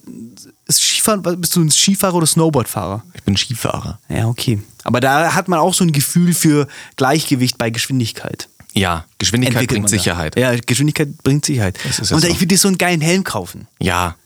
[0.71, 3.05] Skifahren, bist du ein Skifahrer oder Snowboardfahrer?
[3.15, 3.99] Ich bin Skifahrer.
[4.09, 4.61] Ja, okay.
[4.85, 6.67] Aber da hat man auch so ein Gefühl für
[6.97, 8.49] Gleichgewicht bei Geschwindigkeit.
[8.75, 9.99] Ja, Geschwindigkeit Entwickelt bringt da.
[9.99, 10.39] Sicherheit.
[10.39, 11.79] Ja, Geschwindigkeit bringt Sicherheit.
[11.85, 12.17] Und so.
[12.27, 13.69] ich würde dir so einen geilen Helm kaufen.
[13.79, 14.17] Ja.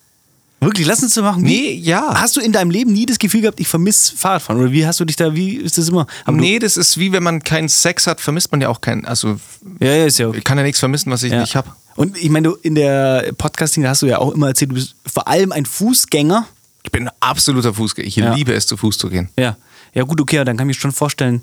[0.60, 1.42] Wirklich, lass uns das machen.
[1.42, 2.18] Nee, ja.
[2.20, 4.60] Hast du in deinem Leben nie das Gefühl gehabt, ich vermisse Fahrradfahren?
[4.62, 6.06] Oder wie hast du dich da, wie ist das immer?
[6.24, 9.04] Aber nee, das ist wie wenn man keinen Sex hat, vermisst man ja auch keinen.
[9.04, 9.38] Also,
[9.80, 10.38] ja, ja, ist ja okay.
[10.38, 11.40] ich kann ja nichts vermissen, was ich Ja.
[11.40, 11.70] nicht habe.
[11.94, 14.74] Und ich meine, du in der Podcasting, da hast du ja auch immer erzählt, du
[14.74, 16.46] bist vor allem ein Fußgänger.
[16.82, 18.08] Ich bin ein absoluter Fußgänger.
[18.08, 18.34] Ich Ja.
[18.34, 19.28] liebe es, zu Fuß zu gehen.
[19.38, 19.56] Ja.
[19.94, 21.42] Ja, gut, okay, dann kann ich mir schon vorstellen,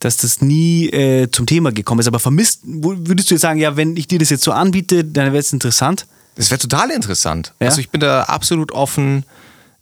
[0.00, 2.06] dass das nie äh, zum Thema gekommen ist.
[2.06, 5.26] Aber vermisst, würdest du jetzt sagen, ja, wenn ich dir das jetzt so anbiete, dann
[5.26, 6.06] wäre es interessant?
[6.38, 7.52] Das wäre total interessant.
[7.60, 7.66] Ja?
[7.68, 9.24] Also ich bin da absolut offen.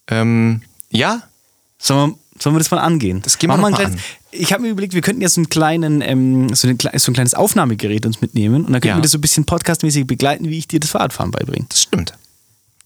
[0.09, 1.23] Ähm, ja,
[1.79, 3.21] Sollen wir, sollen wir das mal angehen?
[3.23, 5.51] Das gehen wir ein mal kleines- Ich habe mir überlegt, wir könnten jetzt so, einen
[5.51, 8.97] kleinen, ähm, so, ein, so ein kleines Aufnahmegerät uns mitnehmen und dann könnten Ja.
[8.97, 11.67] wir das so ein bisschen podcastmäßig begleiten, wie ich dir das Fahrradfahren beibringe.
[11.69, 12.15] das stimmt.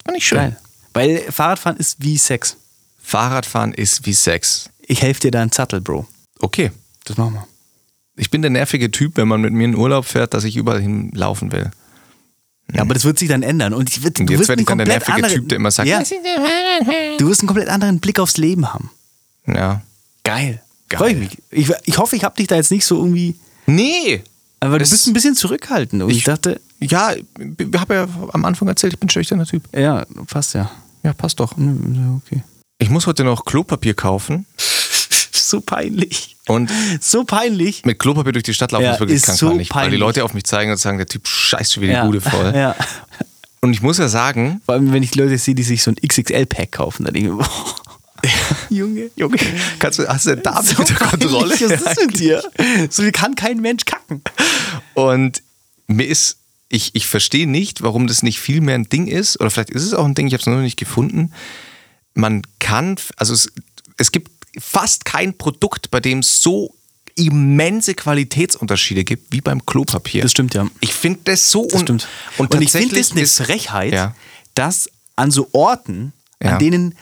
[0.05, 0.39] Fand ich schön.
[0.39, 0.57] Geil.
[0.93, 2.57] Weil Fahrradfahren ist wie Sex.
[3.01, 4.71] Fahrradfahren ist wie Sex.
[4.81, 6.07] Ich helfe dir da einen Sattel, Bro.
[6.41, 6.73] Okay.
[7.05, 7.47] Das machen wir.
[8.17, 10.81] Ich bin der nervige Typ, wenn man mit mir in Urlaub fährt, dass ich überall
[10.81, 11.71] hin laufen will.
[12.75, 13.75] Ja, aber das wird sich dann ändern.
[13.75, 15.71] Und ich, wird, Und jetzt werde ich dann der komplett nervige anderen- Typ, der immer
[15.71, 16.03] sagt, ja,
[17.19, 18.91] du wirst einen komplett anderen Blick aufs Leben haben.
[19.47, 19.83] Ja.
[20.25, 20.61] Geil.
[20.89, 21.29] Geil.
[21.51, 23.37] Ich, ich, ich hoffe, ich habe dich da jetzt nicht so irgendwie.
[23.67, 24.23] Nee.
[24.61, 26.03] Aber du bist ein bisschen zurückhaltend.
[26.03, 29.47] Und ich, Ich- dachte, Ja, ich habe ja am Anfang erzählt, ich bin ein schüchterner
[29.47, 29.63] Typ.
[29.77, 30.71] ja, passt ja.
[31.03, 31.53] Ja, passt doch.
[31.53, 32.43] Okay.
[32.79, 34.47] Ich muss heute noch Klopapier kaufen
[35.51, 36.37] So peinlich.
[36.49, 37.85] und So peinlich.
[37.85, 39.97] mit Klopapier durch die Stadt laufen Ja, ist wirklich ist ganz so peinlich, weil die.
[39.97, 42.53] Leute auf mich zeigen und sagen, der Typ scheißt schon wieder die Bude voll.
[42.55, 42.75] Ja.
[43.61, 45.97] Und ich muss ja sagen, Vor allem, wenn ich Leute sehe, die sich so ein
[45.97, 47.51] XXL-Pack kaufen, dann denke ich boah,
[48.71, 49.37] Junge, Junge.
[49.79, 51.51] kannst du, hast du denn da So bitte Kontrolle?
[51.53, 51.63] Was
[51.97, 52.43] ist mit dir?
[52.91, 54.23] So wie kann kein Mensch kacken.
[54.95, 55.43] Und
[55.87, 56.37] mir ist,
[56.69, 59.85] ich, ich verstehe nicht, warum das nicht viel mehr ein Ding ist, oder vielleicht ist
[59.85, 61.33] es auch ein Ding, ich habe es noch nicht gefunden.
[62.15, 63.51] Man kann, also es,
[63.97, 66.75] es gibt fast kein Produkt, bei dem es so
[67.17, 70.23] immense Qualitätsunterschiede gibt wie beim Klopapier.
[70.23, 70.67] Das stimmt, ja.
[70.81, 72.09] Ich finde das so Das stimmt.
[72.39, 74.15] Und, Und, ich finde es eine Frechheit, Ja.
[74.55, 76.53] dass an so Orten, Ja.
[76.53, 76.95] an denen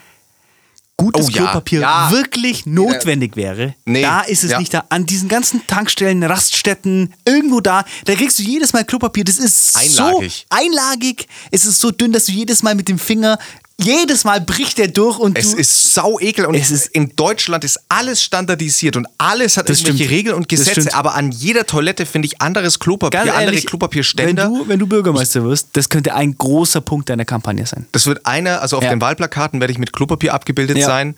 [0.97, 2.11] gutes Oh Klopapier ja.
[2.11, 4.85] wirklich notwendig wäre, Nee, da ist es nicht da.
[4.89, 9.23] An diesen ganzen Tankstellen, Raststätten, irgendwo da, da kriegst du jedes Mal Klopapier.
[9.23, 10.47] Das ist Einlagig.
[10.51, 11.29] so einlagig.
[11.53, 13.39] Es ist so dünn, dass du jedes Mal mit dem Finger,
[13.81, 17.63] jedes Mal bricht der durch und Es ist sau ekel und Es ist- in Deutschland
[17.63, 20.19] ist alles standardisiert und alles hat Das irgendwelche stimmt.
[20.19, 24.45] Regeln und Gesetze, aber an jeder Toilette finde ich anderes Klopapier, Ganz andere ehrlich, Klopapierständer.
[24.45, 27.87] Wenn du, wenn du Bürgermeister wirst, das könnte ein großer Punkt deiner Kampagne sein.
[27.93, 28.91] Das wird einer, also auf Ja.
[28.91, 30.87] den Wahlplakaten werde ich mit Klopapier abgebildet Ja.
[30.87, 31.15] sein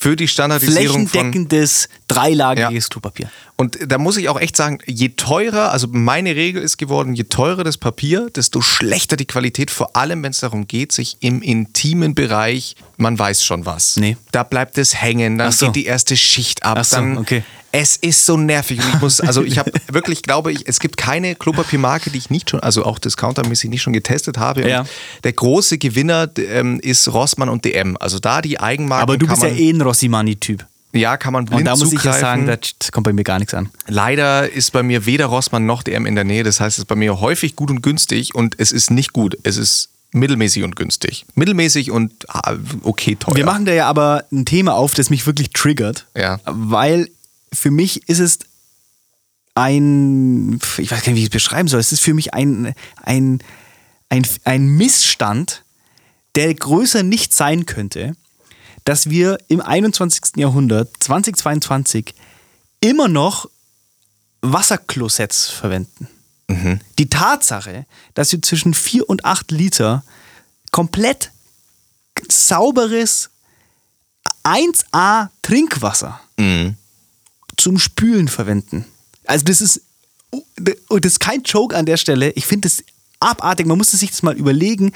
[0.00, 1.08] für die Standardisierung.
[1.08, 3.28] Flächendeckendes, dreilagiges Klopapier.
[3.56, 7.24] Und da muss ich auch echt sagen, je teurer, also meine Regel ist geworden, je
[7.24, 11.42] teurer das Papier, desto schlechter die Qualität, vor allem wenn es darum geht, sich im
[11.42, 13.96] intimen Bereich, man weiß schon was.
[13.96, 14.16] Nee.
[14.30, 15.66] Da bleibt es hängen, dann so.
[15.66, 16.78] geht die erste Schicht ab.
[16.80, 17.42] Ach so, dann, okay.
[17.70, 20.96] Es ist so nervig und ich muss, also ich habe wirklich, glaube ich, es gibt
[20.96, 24.68] keine Klopapiermarke, die ich nicht schon, also auch discountermäßig nicht schon getestet habe.
[24.68, 24.86] Ja.
[25.24, 27.96] Der große Gewinner ähm, ist Rossmann und DM.
[28.00, 30.64] Also da die Eigenmarken Aber du bist ja eh ein Rossimani-Typ.
[30.92, 32.20] ja, kann man blind Und da muss ich ja zugreifen.
[32.20, 32.56] sagen, da
[32.90, 33.68] kommt bei mir gar nichts an.
[33.86, 36.44] Leider ist bei mir weder Rossmann noch DM in der Nähe.
[36.44, 39.36] Das heißt, es ist bei mir häufig gut und günstig und es ist nicht gut.
[39.42, 41.26] Es ist mittelmäßig und günstig.
[41.34, 43.36] Mittelmäßig und ah, okay teuer.
[43.36, 46.06] Wir machen da ja aber ein Thema auf, das mich wirklich triggert.
[46.16, 46.40] Ja.
[46.46, 47.10] Weil
[47.52, 48.38] für mich ist es
[49.54, 52.74] ein, ich weiß gar nicht, wie ich es beschreiben soll, es ist für mich ein,
[53.02, 53.42] ein,
[54.08, 55.64] ein, ein Missstand,
[56.34, 58.14] der größer nicht sein könnte,
[58.84, 60.36] dass wir im 21.
[60.36, 62.14] Jahrhundert, 2022,
[62.80, 63.50] immer noch
[64.40, 66.08] Wasserklosetts verwenden.
[66.98, 70.04] Die Tatsache, dass wir zwischen 4 und 8 Liter
[70.70, 71.32] komplett
[72.28, 73.30] sauberes
[74.44, 76.20] 1A Trinkwasser
[77.58, 78.86] zum Spülen verwenden.
[79.26, 79.82] Also das ist,
[80.56, 82.30] das ist kein Joke an der Stelle.
[82.32, 82.82] Ich finde das
[83.20, 83.66] abartig.
[83.66, 84.92] Man muss sich das mal überlegen.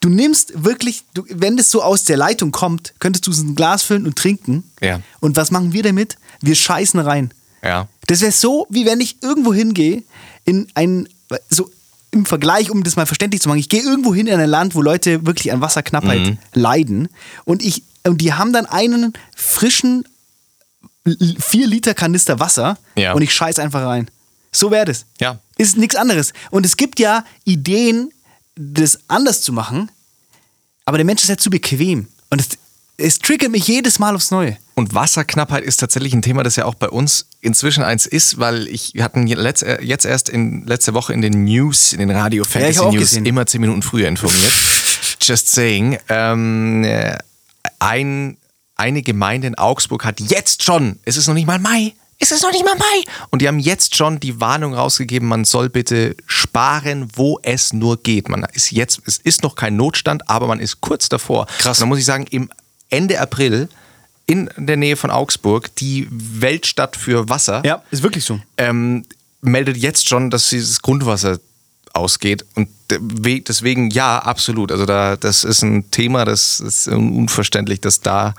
[0.00, 3.48] Du nimmst wirklich, du, wenn das so aus der Leitung kommt, könntest du es in
[3.48, 4.64] ein Glas füllen und trinken.
[4.80, 5.00] Ja.
[5.20, 6.16] Und was machen wir damit?
[6.40, 7.32] Wir scheißen rein.
[7.62, 7.86] Ja.
[8.06, 10.02] Das wäre so, wie wenn ich irgendwo hingehe,
[10.46, 11.06] in ein,
[11.50, 11.70] so
[12.12, 14.74] im Vergleich, um das mal verständlich zu machen, ich gehe irgendwo hin in ein Land,
[14.74, 16.38] wo Leute wirklich an Wasserknappheit Mhm.
[16.54, 17.08] leiden
[17.44, 20.04] und ich und die haben dann einen frischen
[21.04, 23.12] 4 Liter Kanister Wasser Ja.
[23.12, 24.10] und ich scheiß einfach rein.
[24.52, 25.06] So wäre das.
[25.20, 25.38] Ja.
[25.58, 26.32] Ist nichts anderes.
[26.50, 28.10] Und es gibt ja Ideen,
[28.56, 29.90] das anders zu machen,
[30.84, 32.08] aber der Mensch ist halt zu bequem.
[32.30, 32.48] Und es,
[32.96, 34.56] es triggert mich jedes Mal aufs Neue.
[34.74, 38.66] Und Wasserknappheit ist tatsächlich ein Thema, das ja auch bei uns inzwischen eins ist, weil
[38.66, 42.44] ich wir hatten äh, jetzt erst in letzte Woche in den News, in den Radio
[42.44, 44.52] Fantasy auch News immer zehn Minuten früher informiert.
[45.20, 45.98] Just saying.
[46.08, 47.18] Ähm, äh,
[47.78, 48.36] ein,
[48.80, 52.42] eine Gemeinde in Augsburg hat jetzt schon, es ist noch nicht mal Mai, es ist
[52.42, 53.04] noch nicht mal Mai.
[53.30, 58.02] Und die haben jetzt schon die Warnung rausgegeben, man soll bitte sparen, wo es nur
[58.02, 58.28] geht.
[58.28, 61.46] Man ist jetzt, es ist noch kein Notstand, aber man ist kurz davor.
[61.58, 61.78] Krass.
[61.78, 62.50] Und dann muss ich sagen, im
[62.88, 63.68] Ende April
[64.26, 68.40] in der Nähe von Augsburg, die Weltstadt für Wasser, Ja, ist wirklich so.
[68.58, 69.04] ähm,
[69.42, 71.38] meldet jetzt schon, dass dieses Grundwasser
[71.94, 72.44] ausgeht.
[72.54, 74.70] Und de- deswegen ja, absolut.
[74.72, 78.34] Also da, das ist ein Thema, das ist unverständlich, dass da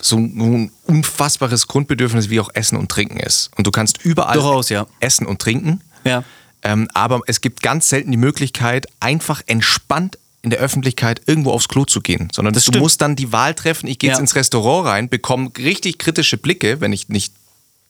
[0.01, 3.49] so ein unfassbares Grundbedürfnis wie auch Essen und Trinken ist.
[3.55, 4.87] Und du kannst überall Durchaus, ja.
[4.99, 5.81] essen und trinken.
[6.03, 6.23] Ja.
[6.63, 11.67] Ähm, aber es gibt ganz selten die Möglichkeit, einfach entspannt in der Öffentlichkeit irgendwo aufs
[11.67, 12.79] Klo zu gehen, sondern du stimmt.
[12.79, 13.87] musst dann die Wahl treffen.
[13.87, 14.21] Ich gehe jetzt Ja.
[14.21, 17.33] ins Restaurant rein, bekomme richtig kritische Blicke, wenn ich nicht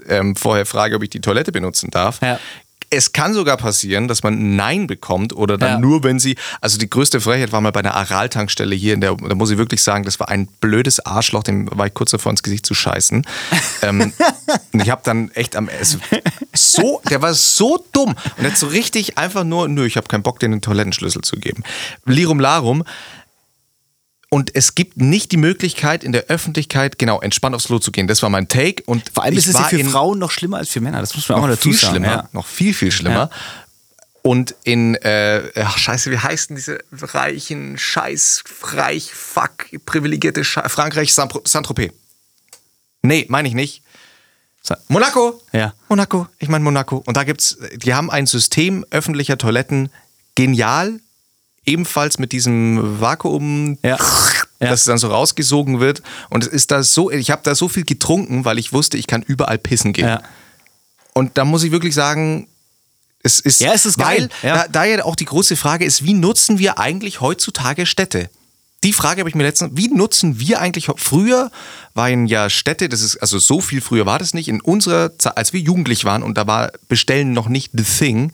[0.08, 2.22] ähm, vorher frage, ob ich die Toilette benutzen darf.
[2.22, 2.40] Ja.
[2.92, 5.80] Es kann sogar passieren, dass man ein Nein bekommt oder dann Ja.
[5.80, 6.36] nur, wenn sie.
[6.62, 9.58] Also die größte Frechheit war mal bei einer Aral-Tankstelle hier, in der, da muss ich
[9.58, 12.76] wirklich sagen, das war ein blödes Arschloch, dem war ich kurz davor ins Gesicht zu
[12.76, 13.26] scheißen.
[13.82, 14.14] ähm,
[14.72, 15.98] und ich habe dann echt am es,
[16.54, 20.24] so, der war so dumm und hat so richtig einfach nur, nö, ich habe keinen
[20.24, 21.64] Bock, dir den Toilettenschlüssel zu geben.
[22.06, 22.84] Lirum Larum.
[24.36, 28.06] Und es gibt nicht die Möglichkeit, in der Öffentlichkeit genau entspannt aufs Klo zu gehen.
[28.06, 28.84] Das war mein Take.
[28.86, 31.00] Und Vor allem ist es ja für Frauen noch schlimmer als für Männer.
[31.00, 31.92] Das muss man auch noch mal dazu viel sagen.
[31.94, 32.30] schlimmer, Ja.
[32.34, 33.30] noch viel, viel schlimmer.
[34.24, 41.14] Und in, äh, ach scheiße, wie heißen diese reichen, scheiß, reich, fuck, privilegierte Sche Frankreich,
[41.14, 41.94] Saint- Saint-Tropez.
[43.04, 43.84] Nee, meine ich nicht.
[44.90, 45.42] Monaco.
[45.54, 45.74] Ja.
[45.88, 47.02] Monaco, ich meine Monaco.
[47.06, 49.90] Und da gibt's, die haben ein System öffentlicher Toiletten,
[50.36, 51.00] genial,
[51.66, 53.98] ebenfalls mit diesem Vakuum, Ja.
[54.60, 56.02] Dass es dann so rausgesogen wird.
[56.30, 59.06] Und es ist da so, ich habe da so viel getrunken, weil ich wusste, ich
[59.06, 60.08] kann überall pissen gehen.
[60.08, 60.22] Ja.
[61.14, 62.48] Und da muss ich wirklich sagen,
[63.22, 64.56] es ist, Ja, es ist weil geil, ja.
[64.56, 68.30] Da, da ja auch die große Frage ist, wie nutzen wir eigentlich heutzutage Städte?
[68.84, 71.52] Die Frage habe ich mir letztens, wie nutzen wir eigentlich, früher
[71.96, 75.38] waren ja Städte, das ist, also so viel früher war das nicht, in unserer Zeit,
[75.38, 78.32] als wir jugendlich waren und da war Bestellen noch nicht the thing,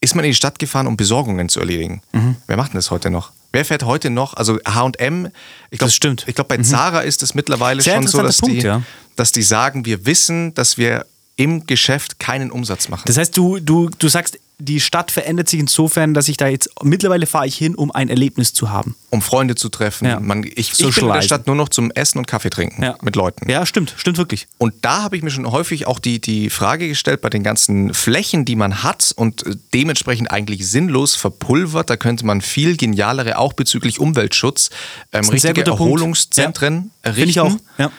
[0.00, 2.02] ist man in die Stadt gefahren, um Besorgungen zu erledigen.
[2.12, 2.36] Mhm.
[2.46, 3.32] Wer macht denn das heute noch?
[3.52, 4.34] Wer fährt heute noch?
[4.34, 5.30] Also H&M,
[5.70, 6.22] ich glaube, stimmt.
[6.24, 6.30] Mhm.
[6.30, 9.16] Ich glaube, bei Zara ist es mittlerweile Sehr schon so, dass interessanter die, Punkt, ja.
[9.16, 13.04] dass die sagen, wir wissen, dass wir im Geschäft keinen Umsatz machen.
[13.06, 16.70] Das heißt, du, du, du sagst, die Stadt verändert sich insofern, dass ich da jetzt,
[16.82, 18.96] mittlerweile fahre ich hin, um ein Erlebnis zu haben.
[19.10, 20.06] um Freunde zu treffen.
[20.06, 20.18] Ja.
[20.18, 21.22] Man, ich, ich bin in der.
[21.22, 23.48] Stadt nur noch zum Essen und Kaffee trinken mit Leuten.
[23.48, 24.48] Ja, stimmt, stimmt wirklich.
[24.58, 27.94] Und da habe ich mir schon häufig auch die, die Frage gestellt, bei den ganzen
[27.94, 33.38] Flächen, die man hat und äh, dementsprechend eigentlich sinnlos verpulvert, da könnte man viel genialere,
[33.38, 34.70] auch bezüglich Umweltschutz,
[35.12, 35.64] ähm, richtige.
[35.66, 37.20] Erholungszentren Ja, errichten.
[37.20, 37.56] Finde ich auch.
[37.78, 37.92] Ja.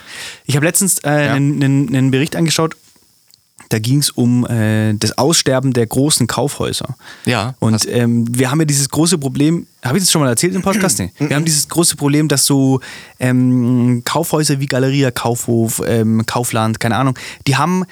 [0.45, 1.33] Ich habe letztens äh, Ja.
[1.33, 2.75] einen, einen Bericht angeschaut,
[3.69, 6.95] Da ging es um äh, das Aussterben der großen Kaufhäuser.
[7.25, 10.55] Ja, Und ähm, wir haben ja dieses große Problem, habe ich das schon mal erzählt
[10.55, 10.97] im Podcast?
[10.97, 11.11] Nee.
[11.19, 12.79] Wir haben dieses große Problem, dass so
[13.19, 17.85] ähm, Kaufhäuser wie Galeria, Kaufhof, ähm, Kaufland, keine Ahnung, die haben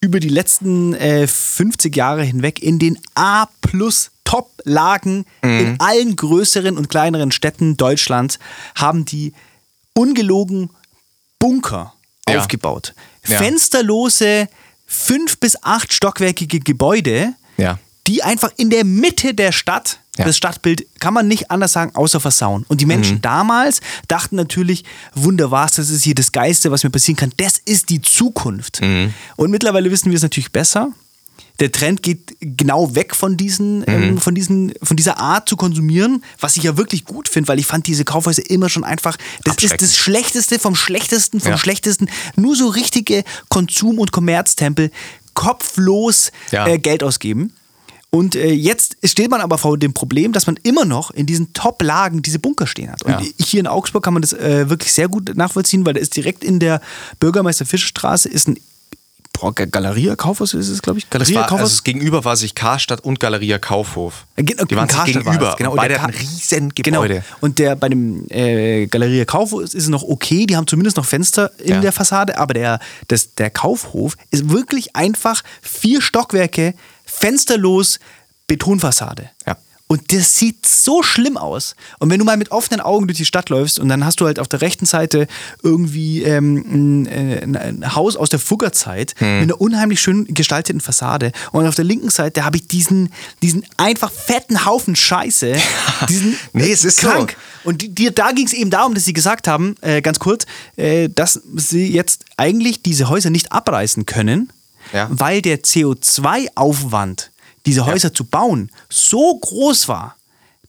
[0.00, 5.58] über die letzten äh, 50 Jahre hinweg in den A plus Top-Lagen Mhm.
[5.60, 8.38] in allen größeren und kleineren Städten Deutschlands
[8.74, 9.32] haben die
[9.94, 10.70] ungelogen
[11.38, 11.94] Bunker
[12.28, 12.38] Ja.
[12.40, 12.94] aufgebaut.
[13.26, 13.38] Ja.
[13.38, 14.48] Fensterlose
[14.88, 17.78] fünf bis acht stockwerkige Gebäude, Ja.
[18.06, 20.24] die einfach in der Mitte der Stadt, Ja.
[20.24, 22.64] das Stadtbild, kann man nicht anders sagen, außer versauen.
[22.68, 23.22] Und die Menschen Mhm.
[23.22, 24.84] damals dachten natürlich,
[25.14, 27.32] wunderbar, das ist hier das Geiste, was mir passieren kann.
[27.36, 28.80] Das ist die Zukunft.
[28.80, 29.12] Mhm.
[29.36, 30.90] Und mittlerweile wissen wir es natürlich besser.
[31.60, 33.84] Der Trend geht genau weg von diesen, Mhm.
[33.88, 37.58] ähm, von diesen, von dieser Art zu konsumieren, was ich ja wirklich gut finde, weil
[37.58, 41.58] ich fand diese Kaufhäuser immer schon einfach, das ist das Schlechteste vom Schlechtesten vom Ja.
[41.58, 42.08] Schlechtesten.
[42.36, 44.90] Nur so richtige Konsum- und Kommerztempel,
[45.34, 46.66] kopflos Ja.
[46.66, 47.52] äh, Geld ausgeben.
[48.10, 51.52] Und äh, jetzt steht man aber vor dem Problem, dass man immer noch in diesen
[51.52, 53.02] Top-Lagen diese Bunker stehen hat.
[53.02, 53.20] Und Ja.
[53.38, 56.42] hier in Augsburg kann man das äh, wirklich sehr gut nachvollziehen, weil da ist direkt
[56.42, 56.80] in der
[57.20, 58.58] Bürgermeister Fischerstraße ist ein
[59.54, 61.08] Galeria Kaufhaus ist es, glaube ich.
[61.10, 61.70] Galeria war, also Kaufhaus.
[61.72, 64.26] das gegenüber war sich Karstadt und Galeria Kaufhof.
[64.36, 65.46] Äh, ge- Die waren Karstadt war gegenüber.
[65.50, 65.70] das, genau.
[65.72, 67.02] und beide hatten riesen Genau.
[67.02, 67.24] Gebäude.
[67.40, 70.96] Und der bei dem äh, Galeria Kaufhof ist, ist es noch okay, die haben zumindest
[70.96, 71.80] noch Fenster in Ja.
[71.80, 72.78] der Fassade, aber der,
[73.08, 76.74] das, der Kaufhof ist wirklich einfach vier Stockwerke,
[77.04, 77.98] fensterlos,
[78.46, 79.30] Betonfassade.
[79.46, 79.56] Ja.
[79.90, 81.74] Und das sieht so schlimm aus.
[81.98, 84.26] Und wenn du mal mit offenen Augen durch die Stadt läufst und dann hast du
[84.26, 85.26] halt auf der rechten Seite
[85.62, 89.40] irgendwie ähm, ein, äh, ein, Haus aus der Fuggerzeit Hm.
[89.40, 91.32] mit einer unheimlich schön gestalteten Fassade.
[91.52, 93.10] Und auf der linken Seite habe ich diesen,
[93.42, 95.56] diesen einfach fetten Haufen Scheiße.
[96.08, 97.08] Diesen Nee, es ist so.
[97.08, 97.36] krank.
[97.64, 100.44] Und die, die, da ging es eben darum, dass sie gesagt haben, äh, ganz kurz,
[100.76, 104.52] äh, dass sie jetzt eigentlich diese Häuser nicht abreißen können,
[104.92, 105.08] Ja.
[105.10, 107.30] weil der CO2-Aufwand,
[107.68, 110.16] diese Häuser zu bauen, so groß war,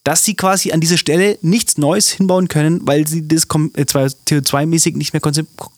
[0.10, 3.44] dass sie quasi an dieser Stelle nichts Neues hinbauen können, weil sie das
[3.76, 5.22] äh, zwar CO2-mäßig nicht mehr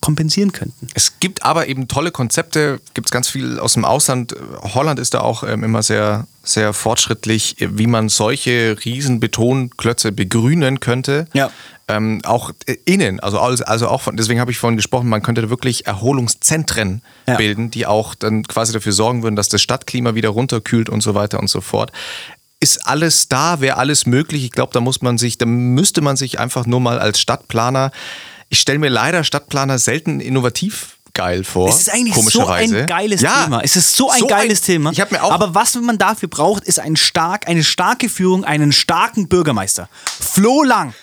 [0.00, 0.86] kompensieren könnten.
[0.94, 4.34] Es gibt aber eben tolle Konzepte, gibt es ganz viel aus dem Ausland.
[4.62, 10.80] Holland ist da auch ähm, immer sehr, sehr fortschrittlich, wie man solche riesen Betonklötze begrünen
[10.80, 11.26] könnte.
[11.34, 11.50] Ja.
[11.88, 15.20] Ähm, auch äh, innen, also, also also auch von, deswegen habe ich vorhin gesprochen, man
[15.20, 17.36] könnte da wirklich Erholungszentren Ja.
[17.36, 21.14] bilden, die auch dann quasi dafür sorgen würden, dass das Stadtklima wieder runterkühlt und so
[21.14, 21.92] weiter und so fort.
[22.62, 24.44] Ist alles da, wäre alles möglich.
[24.44, 27.90] Ich glaube, da muss man sich, da müsste man sich einfach nur mal als Stadtplaner.
[28.50, 31.68] Ich stelle mir leider Stadtplaner selten innovativ geil vor.
[31.68, 33.62] Es ist eigentlich so ein geiles Ja, Thema.
[33.64, 34.92] Es ist so ein so geiles Thema.
[34.92, 38.70] Ich mir auch Aber was man dafür braucht, ist ein stark, eine starke Führung, einen
[38.70, 39.88] starken Bürgermeister.
[40.20, 40.94] Flo Lang.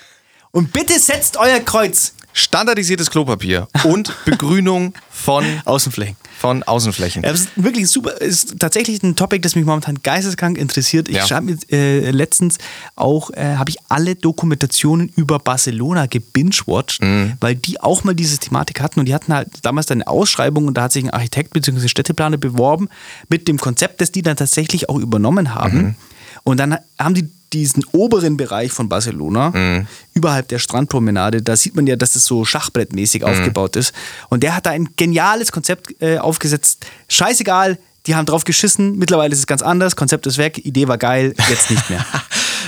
[0.51, 2.13] Und bitte setzt euer Kreuz.
[2.33, 6.15] Standardisiertes Klopapier und Begrünung von, Außenflächen.
[6.39, 7.23] von Außenflächen.
[7.23, 8.21] Ja, das ist wirklich super.
[8.21, 11.09] Ist tatsächlich ein Topic, das mich momentan geisteskrank interessiert.
[11.09, 11.29] Ich Ja.
[11.31, 12.57] habe mir äh, letztens
[12.95, 17.33] auch äh, habe ich alle Dokumentationen über Barcelona gebingewatcht, Mhm.
[17.41, 20.75] weil die auch mal diese Thematik hatten und die hatten halt damals eine Ausschreibung und
[20.77, 21.87] da hat sich ein Architekt bzw.
[21.87, 22.89] Städteplaner beworben
[23.27, 25.77] mit dem Konzept, das die dann tatsächlich auch übernommen haben.
[25.77, 25.95] Mhm.
[26.43, 29.87] Und dann haben die diesen oberen Bereich von Barcelona, Mhm.
[30.13, 33.27] überhalb der Strandpromenade, da sieht man ja, dass es so schachbrettmäßig Mhm.
[33.29, 33.93] aufgebaut ist.
[34.29, 36.85] Und der hat da ein geniales Konzept äh, aufgesetzt.
[37.09, 38.97] Scheißegal, die haben drauf geschissen.
[38.97, 39.95] Mittlerweile ist es ganz anders.
[39.95, 42.05] Konzept ist weg, Idee war geil, jetzt nicht mehr.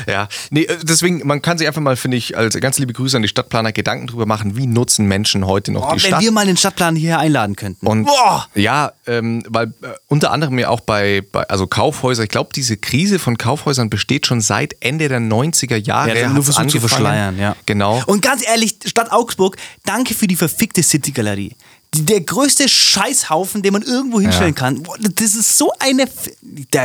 [0.08, 3.16] Ja, nee, äh, deswegen, man kann sich einfach mal, finde ich, als ganz liebe Grüße
[3.18, 6.22] an die Stadtplaner Gedanken drüber machen, wie nutzen Menschen heute noch Boah, die wenn Stadt.
[6.22, 7.86] wir mal den Stadtplaner hier einladen könnten.
[7.88, 8.48] Und Boah!
[8.56, 12.78] ja, ähm, weil äh, unter anderem ja auch bei, bei also Kaufhäuser, ich glaube, diese
[12.78, 16.18] Krise von Kaufhäusern besteht schon seit Ende der 90er Jahre.
[16.20, 17.56] Ja, nur versucht zu verschleiern, ja.
[17.66, 18.02] Genau.
[18.08, 21.56] Und ganz ehrlich, Stadt Augsburg, danke für die verfickte City-Galerie.
[21.94, 24.60] Der größte Scheißhaufen, den man irgendwo hinstellen Ja.
[24.60, 24.84] kann.
[25.16, 26.04] Das ist so eine.
[26.04, 26.30] F-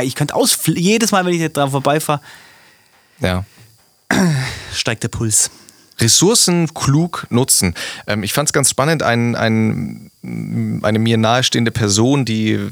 [0.03, 0.57] ich könnte aus.
[0.65, 2.19] Jedes Mal, wenn ich da dran vorbeifahre,
[3.19, 3.45] ja.
[4.73, 5.51] steigt der Puls.
[5.99, 7.73] Ressourcen klug nutzen.
[8.05, 10.11] Ähm, ich fand es ganz spannend, ein, ein,
[10.83, 12.69] eine mir nahestehende Person, die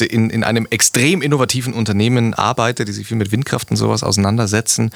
[0.00, 4.90] in, in einem extrem innovativen Unternehmen arbeitet, die sich viel mit Windkraft und sowas auseinandersetzen,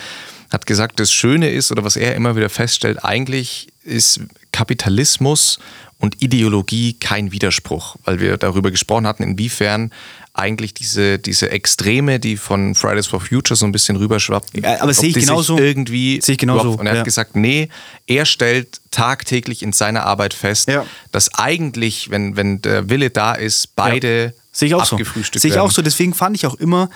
[0.51, 4.21] hat gesagt, das Schöne ist, oder was er immer wieder feststellt, eigentlich ist
[4.53, 5.59] Kapitalismus
[5.99, 9.93] und Ideologie kein Widerspruch, weil wir darüber gesprochen hatten, inwiefern
[10.39, 14.93] eigentlich diese, diese Extreme, die von Fridays for Future so ein bisschen rüberschwappen, Ja, aber
[14.93, 15.59] sehe ich genauso.
[15.59, 16.99] irgendwie Sehe ich genauso, Und er ja.
[17.01, 17.69] hat gesagt, nee,
[18.07, 20.85] er stellt tagtäglich in seiner Arbeit fest, Ja.
[21.13, 24.99] dass eigentlich, wenn, wenn der Wille da ist, beide Sehe ich auch so.
[25.35, 25.83] Sehe ich auch so.
[25.83, 26.89] Deswegen fand ich auch immer,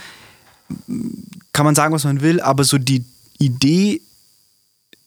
[1.53, 3.05] kann man sagen, was man will, aber so die
[3.39, 4.01] Idee,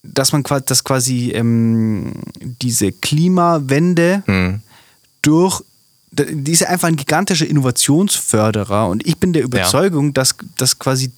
[0.03, 4.61] dass man quasi, dass quasi ähm, diese Klimawende Hm.
[5.21, 5.61] durch
[6.13, 11.11] die ist ja einfach ein gigantischer Innovationsförderer und ich bin der Überzeugung, dass, dass quasi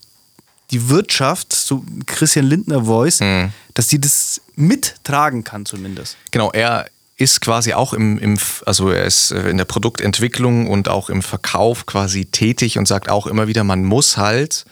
[0.71, 3.51] die Wirtschaft, so Christian Lindner Voice, Mhm.
[3.73, 6.17] dass die das mittragen kann zumindest.
[6.31, 6.87] Genau, er
[7.17, 11.21] ist quasi auch im, im, also er ist äh, in der Produktentwicklung und auch im
[11.21, 14.65] Verkauf quasi tätig und sagt auch immer wieder, man muss halt,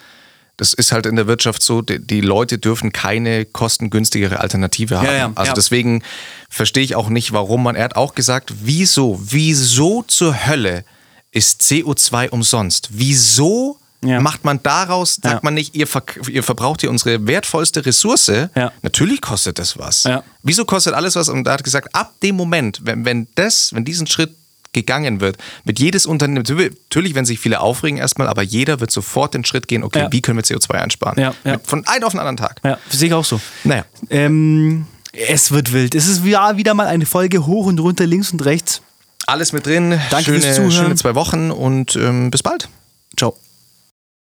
[0.57, 5.05] das ist halt in der Wirtschaft so, die, die Leute dürfen keine kostengünstigere Alternative haben.
[5.07, 5.53] Ja, ja, also ja.
[5.53, 6.03] deswegen
[6.49, 10.85] verstehe ich auch nicht, warum man, er hat auch gesagt, wieso, wieso zur Hölle
[11.31, 12.89] ist CO2 umsonst?
[12.91, 14.19] Wieso Ja.
[14.19, 15.39] macht man daraus, sagt Ja.
[15.41, 15.87] man nicht, ihr,
[16.27, 18.27] ihr verbraucht hier unsere wertvollste Ressource?
[18.27, 18.71] Ja.
[18.83, 20.07] Natürlich kostet das was.
[20.43, 21.29] Wieso kostet alles was?
[21.29, 24.35] Und er hat gesagt, ab dem Moment, wenn, wenn das, wenn diesen Schritt
[24.73, 29.33] gegangen wird, wird jedes Unternehmen, natürlich, wenn sich viele aufregen erstmal, aber jeder wird sofort
[29.33, 30.11] den Schritt gehen, okay, Ja.
[30.11, 31.19] wie können wir CO2 einsparen?
[31.19, 31.53] Ja, ja.
[31.53, 32.59] Mit- Von einem auf den anderen Tag.
[32.63, 33.39] Ja, sehe ich auch so.
[33.63, 33.85] Naja.
[34.09, 35.93] Ähm, es wird wild.
[35.95, 38.81] Es ist wieder, wieder mal eine Folge hoch und runter, links und rechts.
[39.27, 39.99] Alles mit drin.
[40.09, 40.71] Danke schöne, fürs Zuhören.
[40.71, 42.67] schöne zwei Wochen und ähm, bis bald.